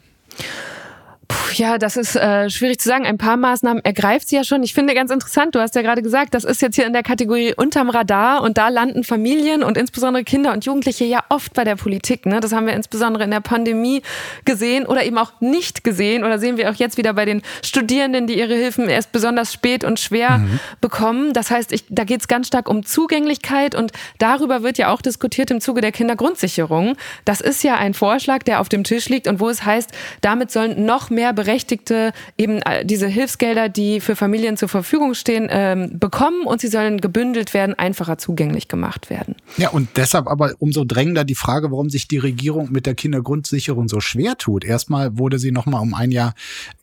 Ja, 1.57 1.77
das 1.77 1.97
ist 1.97 2.15
äh, 2.15 2.49
schwierig 2.49 2.79
zu 2.79 2.89
sagen. 2.89 3.05
Ein 3.05 3.17
paar 3.17 3.37
Maßnahmen 3.37 3.83
ergreift 3.83 4.29
sie 4.29 4.35
ja 4.35 4.43
schon. 4.43 4.63
Ich 4.63 4.73
finde 4.73 4.93
ganz 4.93 5.11
interessant, 5.11 5.55
du 5.55 5.59
hast 5.59 5.75
ja 5.75 5.81
gerade 5.81 6.01
gesagt, 6.01 6.33
das 6.33 6.43
ist 6.43 6.61
jetzt 6.61 6.75
hier 6.75 6.85
in 6.85 6.93
der 6.93 7.03
Kategorie 7.03 7.53
unterm 7.55 7.89
Radar 7.89 8.41
und 8.41 8.57
da 8.57 8.69
landen 8.69 9.03
Familien 9.03 9.63
und 9.63 9.77
insbesondere 9.77 10.23
Kinder 10.23 10.51
und 10.53 10.65
Jugendliche 10.65 11.05
ja 11.05 11.23
oft 11.29 11.53
bei 11.53 11.63
der 11.63 11.75
Politik. 11.75 12.25
Ne? 12.25 12.39
Das 12.39 12.53
haben 12.53 12.65
wir 12.65 12.73
insbesondere 12.73 13.23
in 13.23 13.31
der 13.31 13.39
Pandemie 13.39 14.01
gesehen 14.45 14.85
oder 14.85 15.03
eben 15.03 15.17
auch 15.17 15.31
nicht 15.39 15.83
gesehen 15.83 16.23
oder 16.23 16.39
sehen 16.39 16.57
wir 16.57 16.69
auch 16.69 16.75
jetzt 16.75 16.97
wieder 16.97 17.13
bei 17.13 17.25
den 17.25 17.41
Studierenden, 17.63 18.27
die 18.27 18.37
ihre 18.37 18.55
Hilfen 18.55 18.89
erst 18.89 19.11
besonders 19.11 19.53
spät 19.53 19.83
und 19.83 19.99
schwer 19.99 20.39
mhm. 20.39 20.59
bekommen. 20.81 21.33
Das 21.33 21.51
heißt, 21.51 21.71
ich, 21.71 21.85
da 21.89 22.03
geht 22.03 22.21
es 22.21 22.27
ganz 22.27 22.47
stark 22.47 22.69
um 22.69 22.83
Zugänglichkeit 22.83 23.75
und 23.75 23.91
darüber 24.17 24.63
wird 24.63 24.77
ja 24.77 24.89
auch 24.89 25.01
diskutiert 25.01 25.51
im 25.51 25.61
Zuge 25.61 25.81
der 25.81 25.91
Kindergrundsicherung. 25.91 26.95
Das 27.25 27.41
ist 27.41 27.63
ja 27.63 27.75
ein 27.75 27.93
Vorschlag, 27.93 28.43
der 28.43 28.59
auf 28.59 28.69
dem 28.69 28.83
Tisch 28.83 29.09
liegt 29.09 29.27
und 29.27 29.39
wo 29.39 29.49
es 29.49 29.63
heißt, 29.63 29.91
damit 30.21 30.51
sollen 30.51 30.85
noch 30.85 31.09
mehr 31.13 31.33
Berechtigte 31.33 32.11
eben 32.37 32.61
äh, 32.61 32.85
diese 32.85 33.07
Hilfsgelder, 33.07 33.69
die 33.69 33.99
für 33.99 34.15
Familien 34.15 34.57
zur 34.57 34.69
Verfügung 34.69 35.13
stehen, 35.13 35.47
ähm, 35.49 35.99
bekommen 35.99 36.45
und 36.45 36.61
sie 36.61 36.67
sollen 36.67 37.01
gebündelt 37.01 37.53
werden, 37.53 37.77
einfacher 37.77 38.17
zugänglich 38.17 38.67
gemacht 38.67 39.09
werden. 39.09 39.35
Ja, 39.57 39.69
und 39.69 39.89
deshalb 39.95 40.27
aber 40.27 40.53
umso 40.59 40.83
drängender 40.83 41.23
die 41.23 41.35
Frage, 41.35 41.71
warum 41.71 41.89
sich 41.89 42.07
die 42.07 42.17
Regierung 42.17 42.71
mit 42.71 42.85
der 42.85 42.95
Kindergrundsicherung 42.95 43.87
so 43.87 43.99
schwer 43.99 44.37
tut. 44.37 44.65
Erstmal 44.65 45.17
wurde 45.17 45.39
sie 45.39 45.51
nochmal 45.51 45.81
um 45.81 45.93
ein 45.93 46.11
Jahr 46.11 46.33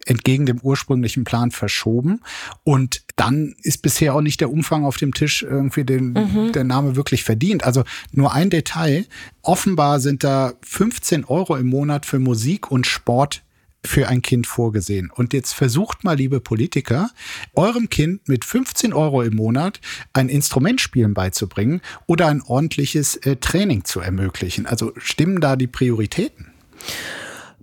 entgegen 0.07 0.47
dem 0.47 0.61
ursprünglichen 0.61 1.25
Plan 1.25 1.51
verschoben. 1.51 2.21
Und 2.65 3.03
dann 3.17 3.55
ist 3.63 3.83
bisher 3.83 4.15
auch 4.15 4.21
nicht 4.21 4.41
der 4.41 4.51
Umfang 4.51 4.85
auf 4.85 4.97
dem 4.97 5.15
Tisch 5.15 5.43
irgendwie 5.43 5.85
den, 5.85 6.13
mhm. 6.13 6.53
der 6.53 6.65
Name 6.65 6.97
wirklich 6.97 7.23
verdient. 7.23 7.65
Also 7.65 7.85
nur 8.13 8.33
ein 8.33 8.51
Detail. 8.51 9.07
Offenbar 9.43 10.01
sind 10.01 10.25
da 10.25 10.55
15 10.63 11.25
Euro 11.25 11.57
im 11.57 11.69
Monat 11.69 12.07
für 12.07 12.19
Musik 12.19 12.71
und 12.71 12.87
Sport 12.87 13.43
für 13.85 14.09
ein 14.09 14.23
Kind 14.23 14.47
vorgesehen. 14.47 15.11
Und 15.11 15.33
jetzt 15.33 15.53
versucht 15.53 16.05
mal, 16.05 16.17
liebe 16.17 16.41
Politiker, 16.41 17.11
eurem 17.55 17.89
Kind 17.89 18.29
mit 18.29 18.45
15 18.45 18.93
Euro 18.93 19.23
im 19.23 19.37
Monat 19.37 19.81
ein 20.13 20.29
Instrumentspielen 20.29 21.15
beizubringen 21.15 21.81
oder 22.07 22.27
ein 22.27 22.43
ordentliches 22.43 23.17
äh, 23.17 23.37
Training 23.37 23.85
zu 23.85 24.01
ermöglichen. 24.01 24.67
Also 24.67 24.93
stimmen 24.97 25.41
da 25.41 25.57
die 25.57 25.67
Prioritäten? 25.67 26.53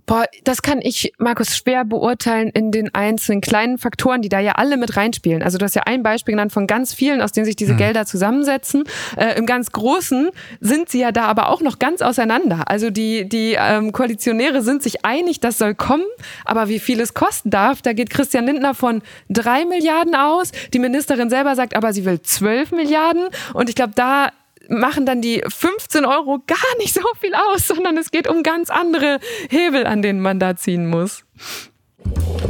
Boah, 0.08 0.24
das 0.44 0.62
kann 0.62 0.80
ich, 0.80 1.12
Markus, 1.18 1.54
schwer 1.54 1.84
beurteilen 1.84 2.48
in 2.48 2.72
den 2.72 2.94
einzelnen 2.94 3.42
kleinen 3.42 3.76
Faktoren, 3.76 4.22
die 4.22 4.30
da 4.30 4.40
ja 4.40 4.52
alle 4.52 4.78
mit 4.78 4.96
reinspielen. 4.96 5.42
Also 5.42 5.58
du 5.58 5.66
hast 5.66 5.74
ja 5.74 5.82
ein 5.84 6.02
Beispiel 6.02 6.32
genannt 6.32 6.50
von 6.50 6.66
ganz 6.66 6.94
vielen, 6.94 7.20
aus 7.20 7.32
denen 7.32 7.44
sich 7.44 7.56
diese 7.56 7.74
mhm. 7.74 7.76
Gelder 7.76 8.06
zusammensetzen. 8.06 8.84
Äh, 9.18 9.36
Im 9.36 9.44
ganz 9.44 9.70
Großen 9.70 10.30
sind 10.60 10.88
sie 10.88 11.00
ja 11.00 11.12
da 11.12 11.24
aber 11.24 11.50
auch 11.50 11.60
noch 11.60 11.78
ganz 11.78 12.00
auseinander. 12.00 12.70
Also 12.70 12.88
die, 12.88 13.28
die 13.28 13.54
ähm, 13.58 13.92
Koalitionäre 13.92 14.62
sind 14.62 14.82
sich 14.82 15.04
einig, 15.04 15.40
das 15.40 15.58
soll 15.58 15.74
kommen, 15.74 16.06
aber 16.46 16.70
wie 16.70 16.78
viel 16.78 17.00
es 17.00 17.12
kosten 17.12 17.50
darf, 17.50 17.82
da 17.82 17.92
geht 17.92 18.08
Christian 18.08 18.46
Lindner 18.46 18.72
von 18.72 19.02
drei 19.28 19.66
Milliarden 19.66 20.14
aus. 20.14 20.52
Die 20.72 20.78
Ministerin 20.78 21.28
selber 21.28 21.54
sagt 21.54 21.76
aber, 21.76 21.92
sie 21.92 22.06
will 22.06 22.22
zwölf 22.22 22.72
Milliarden. 22.72 23.28
Und 23.52 23.68
ich 23.68 23.74
glaube, 23.74 23.92
da 23.94 24.30
machen 24.68 25.06
dann 25.06 25.20
die 25.22 25.42
15 25.46 26.04
Euro 26.04 26.42
gar 26.46 26.78
nicht 26.78 26.94
so 26.94 27.02
viel 27.20 27.34
aus, 27.34 27.66
sondern 27.66 27.96
es 27.96 28.10
geht 28.10 28.28
um 28.28 28.42
ganz 28.42 28.70
andere 28.70 29.18
Hebel, 29.50 29.86
an 29.86 30.02
denen 30.02 30.20
man 30.20 30.38
da 30.38 30.56
ziehen 30.56 30.88
muss. 30.88 31.24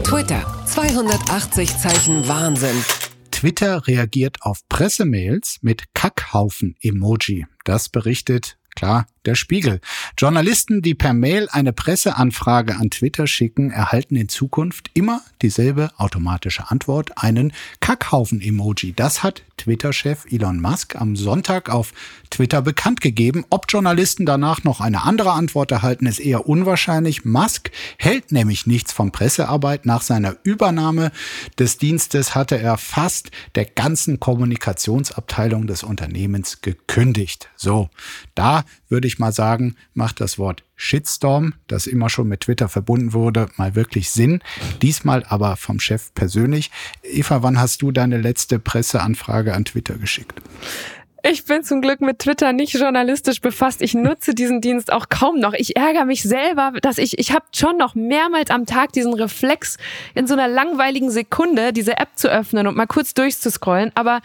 Twitter, 0.05 0.43
280 0.67 1.77
Zeichen 1.79 2.29
Wahnsinn. 2.29 2.85
Twitter 3.31 3.87
reagiert 3.87 4.39
auf 4.41 4.61
Pressemails 4.69 5.59
mit 5.63 5.95
Kackhaufen-Emoji. 5.95 7.47
Das 7.65 7.89
berichtet, 7.89 8.59
klar, 8.75 9.07
Der 9.29 9.35
Spiegel. 9.35 9.83
Journalisten, 10.17 10.81
die 10.81 10.95
per 10.95 11.12
Mail 11.12 11.49
eine 11.51 11.75
Presseanfrage 11.75 12.77
an 12.77 12.88
Twitter 12.88 13.27
schicken, 13.27 13.71
erhalten 13.71 14.17
in 14.17 14.31
Zukunft 14.31 14.91
immer 14.95 15.21
dieselbe 15.43 15.91
automatische 15.99 16.71
Antwort, 16.71 17.11
einen 17.17 17.53
Kackhaufen-Emoji. 17.81 18.95
Das 18.95 19.23
hat 19.23 19.43
Twitter-Chef 19.59 20.25
Elon 20.31 20.61
Musk 20.61 20.97
am 20.97 21.14
Sonntag 21.14 21.69
auf 21.69 21.93
Twitter 22.31 22.62
bekannt 22.62 23.03
gegeben. 23.03 23.45
Ob 23.51 23.67
Journalisten 23.69 24.25
danach 24.25 24.64
noch 24.64 24.81
eine 24.81 25.03
andere 25.03 25.33
Antwort 25.33 25.73
erhalten, 25.73 26.07
ist 26.07 26.21
eher 26.21 26.49
unwahrscheinlich. 26.49 27.27
Musk 27.27 27.71
hält 27.99 28.33
nämlich 28.33 28.67
nichts 28.67 28.93
von 28.93 29.12
Pressearbeit. 29.12 29.85
Nach 29.85 30.01
seiner 30.01 30.37
Übernahme 30.43 31.12
des 31.59 31.77
Dienstes 31.77 32.35
hatte 32.35 32.59
er 32.59 32.79
fast 32.79 33.31
der 33.57 33.67
ganzen 33.67 34.21
Kommunikationsabteilung 34.21 35.67
des 35.67 35.83
Unternehmens 35.83 36.62
gekündigt. 36.62 37.51
So, 37.57 37.91
da 38.35 38.64
würde 38.88 39.09
ich 39.09 39.18
mal 39.18 39.33
sagen, 39.33 39.77
macht 39.94 40.20
das 40.20 40.38
Wort 40.38 40.64
Shitstorm, 40.77 41.55
das 41.66 41.87
immer 41.87 42.09
schon 42.09 42.29
mit 42.29 42.40
Twitter 42.40 42.68
verbunden 42.68 43.12
wurde, 43.12 43.48
mal 43.57 43.74
wirklich 43.74 44.11
Sinn. 44.11 44.40
Diesmal 44.83 45.24
aber 45.29 45.57
vom 45.57 45.81
Chef 45.81 46.12
persönlich. 46.14 46.70
Eva, 47.03 47.42
wann 47.42 47.59
hast 47.59 47.83
du 47.83 47.92
deine 47.92 48.18
letzte 48.18 48.59
Presseanfrage 48.59 49.55
an 49.55 49.64
Twitter 49.64 49.94
geschickt? 49.94 50.40
Ich 51.24 51.44
bin 51.44 51.64
zum 51.64 51.83
Glück 51.83 52.01
mit 52.01 52.20
Twitter 52.20 52.53
nicht 52.53 52.74
journalistisch 52.74 53.40
befasst. 53.40 53.83
Ich 53.83 53.92
nutze 53.92 54.35
diesen 54.35 54.61
Dienst 54.61 54.92
auch 54.92 55.09
kaum 55.09 55.40
noch. 55.40 55.53
Ich 55.53 55.77
ärgere 55.77 56.05
mich 56.05 56.22
selber, 56.22 56.72
dass 56.81 56.96
ich, 56.96 57.18
ich 57.18 57.33
habe 57.33 57.44
schon 57.53 57.77
noch 57.77 57.96
mehrmals 57.96 58.51
am 58.51 58.66
Tag 58.66 58.92
diesen 58.92 59.14
Reflex, 59.14 59.79
in 60.14 60.29
so 60.29 60.35
einer 60.35 60.46
langweiligen 60.46 61.11
Sekunde 61.11 61.72
diese 61.72 61.96
App 61.96 62.11
zu 62.14 62.31
öffnen 62.31 62.68
und 62.68 62.77
mal 62.77 62.87
kurz 62.87 63.14
durchzuscrollen. 63.14 63.90
Aber 63.96 64.20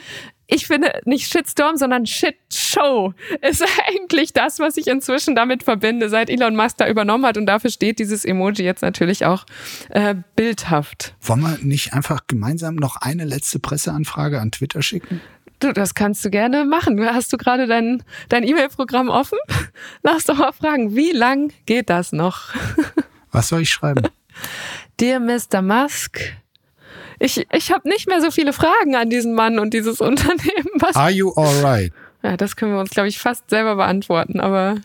ich 0.47 0.67
finde 0.67 0.91
nicht 1.05 1.31
Shitstorm, 1.31 1.77
sondern 1.77 2.05
Shitshow 2.05 3.13
ist 3.41 3.63
eigentlich 3.87 4.33
das, 4.33 4.59
was 4.59 4.77
ich 4.77 4.87
inzwischen 4.87 5.35
damit 5.35 5.63
verbinde, 5.63 6.09
seit 6.09 6.29
Elon 6.29 6.55
Musk 6.55 6.77
da 6.77 6.87
übernommen 6.87 7.25
hat. 7.25 7.37
Und 7.37 7.45
dafür 7.45 7.69
steht 7.69 7.99
dieses 7.99 8.25
Emoji 8.25 8.63
jetzt 8.63 8.81
natürlich 8.81 9.25
auch 9.25 9.45
äh, 9.89 10.15
bildhaft. 10.35 11.15
Wollen 11.21 11.41
wir 11.41 11.57
nicht 11.61 11.93
einfach 11.93 12.27
gemeinsam 12.27 12.75
noch 12.75 12.97
eine 12.97 13.25
letzte 13.25 13.59
Presseanfrage 13.59 14.39
an 14.39 14.51
Twitter 14.51 14.81
schicken? 14.81 15.21
Du, 15.59 15.71
das 15.71 15.95
kannst 15.95 16.25
du 16.25 16.29
gerne 16.29 16.65
machen. 16.65 16.99
Hast 17.05 17.31
du 17.31 17.37
gerade 17.37 17.67
dein, 17.67 18.03
dein 18.27 18.43
E-Mail-Programm 18.43 19.07
offen? 19.07 19.37
Lass 20.03 20.25
doch 20.25 20.37
mal 20.37 20.51
fragen, 20.51 20.93
wie 20.95 21.11
lang 21.11 21.53
geht 21.65 21.89
das 21.89 22.11
noch? 22.11 22.53
Was 23.31 23.47
soll 23.47 23.61
ich 23.61 23.69
schreiben? 23.69 24.07
Dear 24.99 25.19
Mr. 25.19 25.61
Musk, 25.61 26.19
ich, 27.23 27.47
ich 27.53 27.71
habe 27.71 27.87
nicht 27.87 28.07
mehr 28.07 28.21
so 28.21 28.31
viele 28.31 28.51
Fragen 28.51 28.95
an 28.95 29.09
diesen 29.09 29.33
Mann 29.33 29.57
und 29.57 29.73
dieses 29.73 30.01
Unternehmen. 30.01 30.69
Was? 30.75 30.95
Are 30.95 31.09
you 31.09 31.31
alright? 31.33 31.93
Ja, 32.21 32.37
das 32.37 32.55
können 32.55 32.73
wir 32.73 32.79
uns, 32.79 32.91
glaube 32.91 33.07
ich, 33.07 33.17
fast 33.17 33.49
selber 33.49 33.75
beantworten, 33.75 34.39
aber 34.39 34.77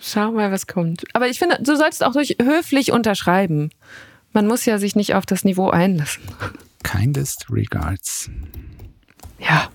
schau 0.00 0.32
mal, 0.32 0.50
was 0.50 0.66
kommt. 0.66 1.04
Aber 1.14 1.28
ich 1.28 1.38
finde, 1.38 1.58
du 1.60 1.76
solltest 1.76 2.04
auch 2.04 2.12
durch 2.12 2.36
höflich 2.42 2.92
unterschreiben. 2.92 3.70
Man 4.32 4.46
muss 4.46 4.64
ja 4.64 4.78
sich 4.78 4.96
nicht 4.96 5.14
auf 5.14 5.26
das 5.26 5.44
Niveau 5.44 5.70
einlassen. 5.70 6.22
Kindest 6.82 7.46
regards. 7.50 8.30
Ja. 9.38 9.68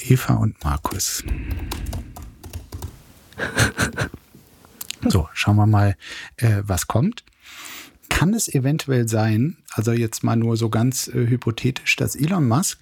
Eva 0.00 0.34
und 0.34 0.62
Markus. 0.64 1.22
So, 5.06 5.28
schauen 5.34 5.56
wir 5.56 5.66
mal, 5.66 5.96
äh, 6.36 6.62
was 6.62 6.86
kommt. 6.86 7.24
Kann 8.08 8.34
es 8.34 8.48
eventuell 8.48 9.08
sein, 9.08 9.56
also 9.72 9.92
jetzt 9.92 10.24
mal 10.24 10.36
nur 10.36 10.56
so 10.56 10.68
ganz 10.68 11.08
äh, 11.08 11.12
hypothetisch, 11.12 11.96
dass 11.96 12.16
Elon 12.16 12.48
Musk 12.48 12.78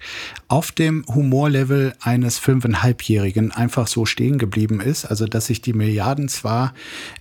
auf 0.47 0.71
dem 0.71 1.05
Humorlevel 1.07 1.93
eines 2.01 2.39
fünfeinhalbjährigen 2.39 3.51
einfach 3.51 3.87
so 3.87 4.05
stehen 4.05 4.37
geblieben 4.37 4.81
ist. 4.81 5.05
Also 5.05 5.25
dass 5.25 5.47
sich 5.47 5.61
die 5.61 5.73
Milliarden 5.73 6.29
zwar 6.29 6.73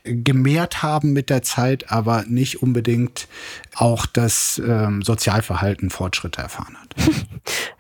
gemehrt 0.04 0.82
haben 0.82 1.12
mit 1.12 1.30
der 1.30 1.42
Zeit, 1.42 1.92
aber 1.92 2.24
nicht 2.26 2.62
unbedingt 2.62 3.28
auch 3.74 4.06
das 4.06 4.60
ähm, 4.64 5.02
Sozialverhalten 5.02 5.90
Fortschritte 5.90 6.40
erfahren 6.40 6.76
hat. 6.80 6.94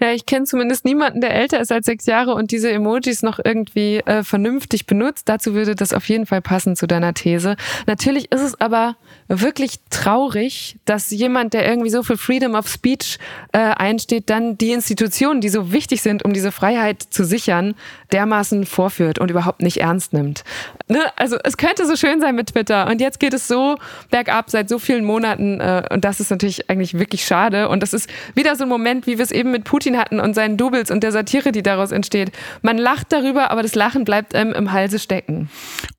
Ja, 0.00 0.12
ich 0.12 0.26
kenne 0.26 0.44
zumindest 0.44 0.84
niemanden, 0.84 1.20
der 1.20 1.34
älter 1.34 1.60
ist 1.60 1.72
als 1.72 1.86
sechs 1.86 2.06
Jahre 2.06 2.34
und 2.34 2.52
diese 2.52 2.70
Emojis 2.70 3.22
noch 3.22 3.40
irgendwie 3.44 3.96
äh, 3.96 4.22
vernünftig 4.22 4.86
benutzt. 4.86 5.28
Dazu 5.28 5.54
würde 5.54 5.74
das 5.74 5.92
auf 5.92 6.08
jeden 6.08 6.24
Fall 6.24 6.40
passen 6.40 6.76
zu 6.76 6.86
deiner 6.86 7.14
These. 7.14 7.56
Natürlich 7.86 8.30
ist 8.30 8.42
es 8.42 8.60
aber 8.60 8.96
wirklich 9.26 9.80
traurig, 9.90 10.78
dass 10.84 11.10
jemand, 11.10 11.52
der 11.52 11.68
irgendwie 11.68 11.77
so 11.86 12.02
für 12.02 12.16
Freedom 12.16 12.54
of 12.54 12.68
Speech 12.68 13.18
äh, 13.52 13.58
einsteht, 13.58 14.30
dann 14.30 14.58
die 14.58 14.72
Institutionen, 14.72 15.40
die 15.40 15.48
so 15.48 15.72
wichtig 15.72 16.02
sind, 16.02 16.24
um 16.24 16.32
diese 16.32 16.52
Freiheit 16.52 17.02
zu 17.02 17.24
sichern, 17.24 17.74
dermaßen 18.12 18.66
vorführt 18.66 19.18
und 19.18 19.30
überhaupt 19.30 19.62
nicht 19.62 19.78
ernst 19.78 20.12
nimmt. 20.12 20.44
Ne? 20.88 21.00
Also 21.16 21.36
es 21.44 21.56
könnte 21.56 21.86
so 21.86 21.96
schön 21.96 22.20
sein 22.20 22.34
mit 22.34 22.48
Twitter 22.48 22.86
und 22.88 23.00
jetzt 23.00 23.20
geht 23.20 23.34
es 23.34 23.48
so 23.48 23.76
bergab 24.10 24.50
seit 24.50 24.68
so 24.68 24.78
vielen 24.78 25.04
Monaten 25.04 25.60
äh, 25.60 25.84
und 25.90 26.04
das 26.04 26.20
ist 26.20 26.30
natürlich 26.30 26.70
eigentlich 26.70 26.98
wirklich 26.98 27.24
schade 27.24 27.68
und 27.68 27.82
das 27.82 27.92
ist 27.92 28.08
wieder 28.34 28.56
so 28.56 28.64
ein 28.64 28.68
Moment, 28.68 29.06
wie 29.06 29.18
wir 29.18 29.24
es 29.24 29.30
eben 29.30 29.50
mit 29.50 29.64
Putin 29.64 29.98
hatten 29.98 30.20
und 30.20 30.34
seinen 30.34 30.56
Doubles 30.56 30.90
und 30.90 31.02
der 31.02 31.12
Satire, 31.12 31.52
die 31.52 31.62
daraus 31.62 31.92
entsteht. 31.92 32.32
Man 32.62 32.78
lacht 32.78 33.12
darüber, 33.12 33.50
aber 33.50 33.62
das 33.62 33.74
Lachen 33.74 34.04
bleibt 34.04 34.34
ähm, 34.34 34.52
im 34.52 34.72
Halse 34.72 34.98
stecken. 34.98 35.50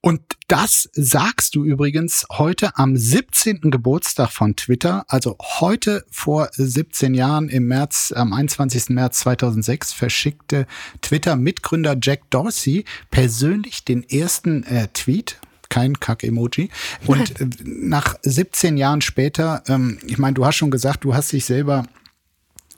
Und 0.02 0.22
das 0.50 0.90
sagst 0.94 1.56
du 1.56 1.64
übrigens 1.64 2.26
heute 2.32 2.76
am 2.76 2.98
17. 2.98 3.70
Geburtstag 3.70 4.32
von 4.32 4.56
Twitter. 4.56 5.06
Also 5.08 5.38
heute 5.40 6.04
vor 6.10 6.50
17 6.52 7.14
Jahren 7.14 7.50
im 7.50 7.68
März, 7.68 8.12
am 8.16 8.34
21. 8.34 8.90
März 8.90 9.20
2006 9.20 9.94
verschickte 9.94 10.66
Twitter-Mitgründer 11.02 11.98
Jack 12.02 12.32
Dorsey 12.32 12.86
persönlich 13.12 13.86
den 13.86 14.02
ersten 14.10 14.64
äh, 14.64 14.88
Tweet 14.88 15.40
kein 15.70 16.00
Kack-Emoji. 16.00 16.72
Und 17.06 17.40
äh, 17.40 17.48
nach 17.64 18.16
17 18.24 18.76
Jahren 18.76 19.02
später, 19.02 19.62
ähm, 19.68 20.00
ich 20.08 20.18
meine, 20.18 20.34
du 20.34 20.48
hast 20.48 20.56
schon 20.56 20.72
gesagt, 20.72 21.04
du 21.04 21.14
hast 21.14 21.32
dich 21.32 21.46
selber 21.46 21.86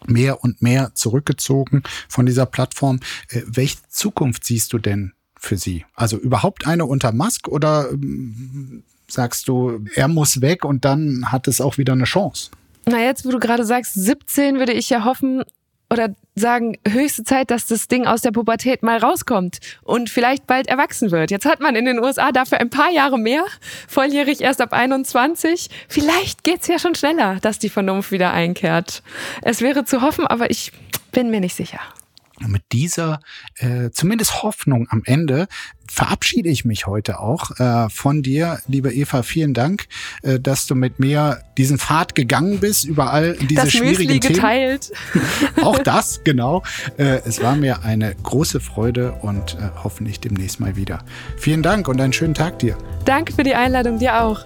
mehr 0.07 0.43
und 0.43 0.61
mehr 0.61 0.91
zurückgezogen 0.93 1.83
von 2.09 2.25
dieser 2.25 2.45
Plattform. 2.45 2.99
Äh, 3.29 3.43
welche 3.45 3.77
Zukunft 3.87 4.43
siehst 4.43 4.73
du 4.73 4.77
denn 4.77 5.13
für 5.41 5.57
sie? 5.57 5.85
Also 5.95 6.17
überhaupt 6.17 6.67
eine 6.67 6.85
unter 6.85 7.11
Musk 7.11 7.47
oder 7.47 7.89
ähm, 7.91 8.83
sagst 9.07 9.47
du, 9.47 9.85
er 9.95 10.07
muss 10.07 10.41
weg 10.41 10.63
und 10.63 10.85
dann 10.85 11.31
hat 11.31 11.47
es 11.47 11.59
auch 11.59 11.77
wieder 11.77 11.93
eine 11.93 12.05
Chance? 12.05 12.51
Na, 12.85 12.99
jetzt, 12.99 13.25
wo 13.25 13.31
du 13.31 13.39
gerade 13.39 13.65
sagst, 13.65 13.93
17 13.95 14.57
würde 14.57 14.73
ich 14.73 14.89
ja 14.89 15.03
hoffen, 15.03 15.43
oder 15.91 16.15
sagen, 16.35 16.77
höchste 16.87 17.25
Zeit, 17.25 17.51
dass 17.51 17.65
das 17.65 17.89
Ding 17.89 18.07
aus 18.07 18.21
der 18.21 18.31
Pubertät 18.31 18.81
mal 18.81 18.97
rauskommt 18.97 19.59
und 19.83 20.09
vielleicht 20.09 20.47
bald 20.47 20.67
erwachsen 20.67 21.11
wird. 21.11 21.31
Jetzt 21.31 21.45
hat 21.45 21.59
man 21.59 21.75
in 21.75 21.83
den 21.83 21.99
USA 21.99 22.31
dafür 22.31 22.61
ein 22.61 22.69
paar 22.69 22.89
Jahre 22.89 23.19
mehr, 23.19 23.43
volljährig 23.89 24.39
erst 24.39 24.61
ab 24.61 24.71
21. 24.71 25.69
Vielleicht 25.89 26.45
geht's 26.45 26.67
ja 26.67 26.79
schon 26.79 26.95
schneller, 26.95 27.39
dass 27.41 27.59
die 27.59 27.69
Vernunft 27.69 28.13
wieder 28.13 28.31
einkehrt. 28.31 29.03
Es 29.41 29.59
wäre 29.59 29.83
zu 29.83 30.01
hoffen, 30.01 30.25
aber 30.25 30.49
ich 30.49 30.71
bin 31.11 31.29
mir 31.29 31.41
nicht 31.41 31.55
sicher. 31.55 31.81
Und 32.43 32.51
mit 32.51 32.63
dieser 32.71 33.19
äh, 33.55 33.91
zumindest 33.91 34.43
Hoffnung 34.43 34.87
am 34.89 35.01
Ende 35.05 35.47
verabschiede 35.91 36.47
ich 36.49 36.63
mich 36.63 36.87
heute 36.87 37.19
auch 37.19 37.59
äh, 37.59 37.89
von 37.89 38.23
dir, 38.23 38.59
liebe 38.67 38.93
Eva. 38.93 39.23
Vielen 39.23 39.53
Dank, 39.53 39.87
äh, 40.21 40.39
dass 40.39 40.65
du 40.65 40.75
mit 40.75 40.99
mir 40.99 41.43
diesen 41.57 41.77
Pfad 41.77 42.15
gegangen 42.15 42.59
bist, 42.59 42.85
überall 42.85 43.35
diese 43.35 43.63
das 43.63 43.71
schwierigen 43.71 44.13
Müsli 44.13 44.19
Themen. 44.21 44.33
geteilt. 44.35 44.91
auch 45.61 45.79
das, 45.79 46.21
genau. 46.23 46.63
Äh, 46.97 47.21
es 47.25 47.41
war 47.41 47.55
mir 47.55 47.83
eine 47.83 48.15
große 48.15 48.61
Freude 48.61 49.11
und 49.21 49.55
äh, 49.55 49.69
hoffentlich 49.83 50.19
demnächst 50.21 50.59
mal 50.59 50.77
wieder. 50.77 51.03
Vielen 51.37 51.61
Dank 51.61 51.87
und 51.89 51.99
einen 51.99 52.13
schönen 52.13 52.35
Tag 52.35 52.59
dir. 52.59 52.77
Danke 53.03 53.33
für 53.33 53.43
die 53.43 53.55
Einladung, 53.55 53.99
dir 53.99 54.21
auch. 54.21 54.45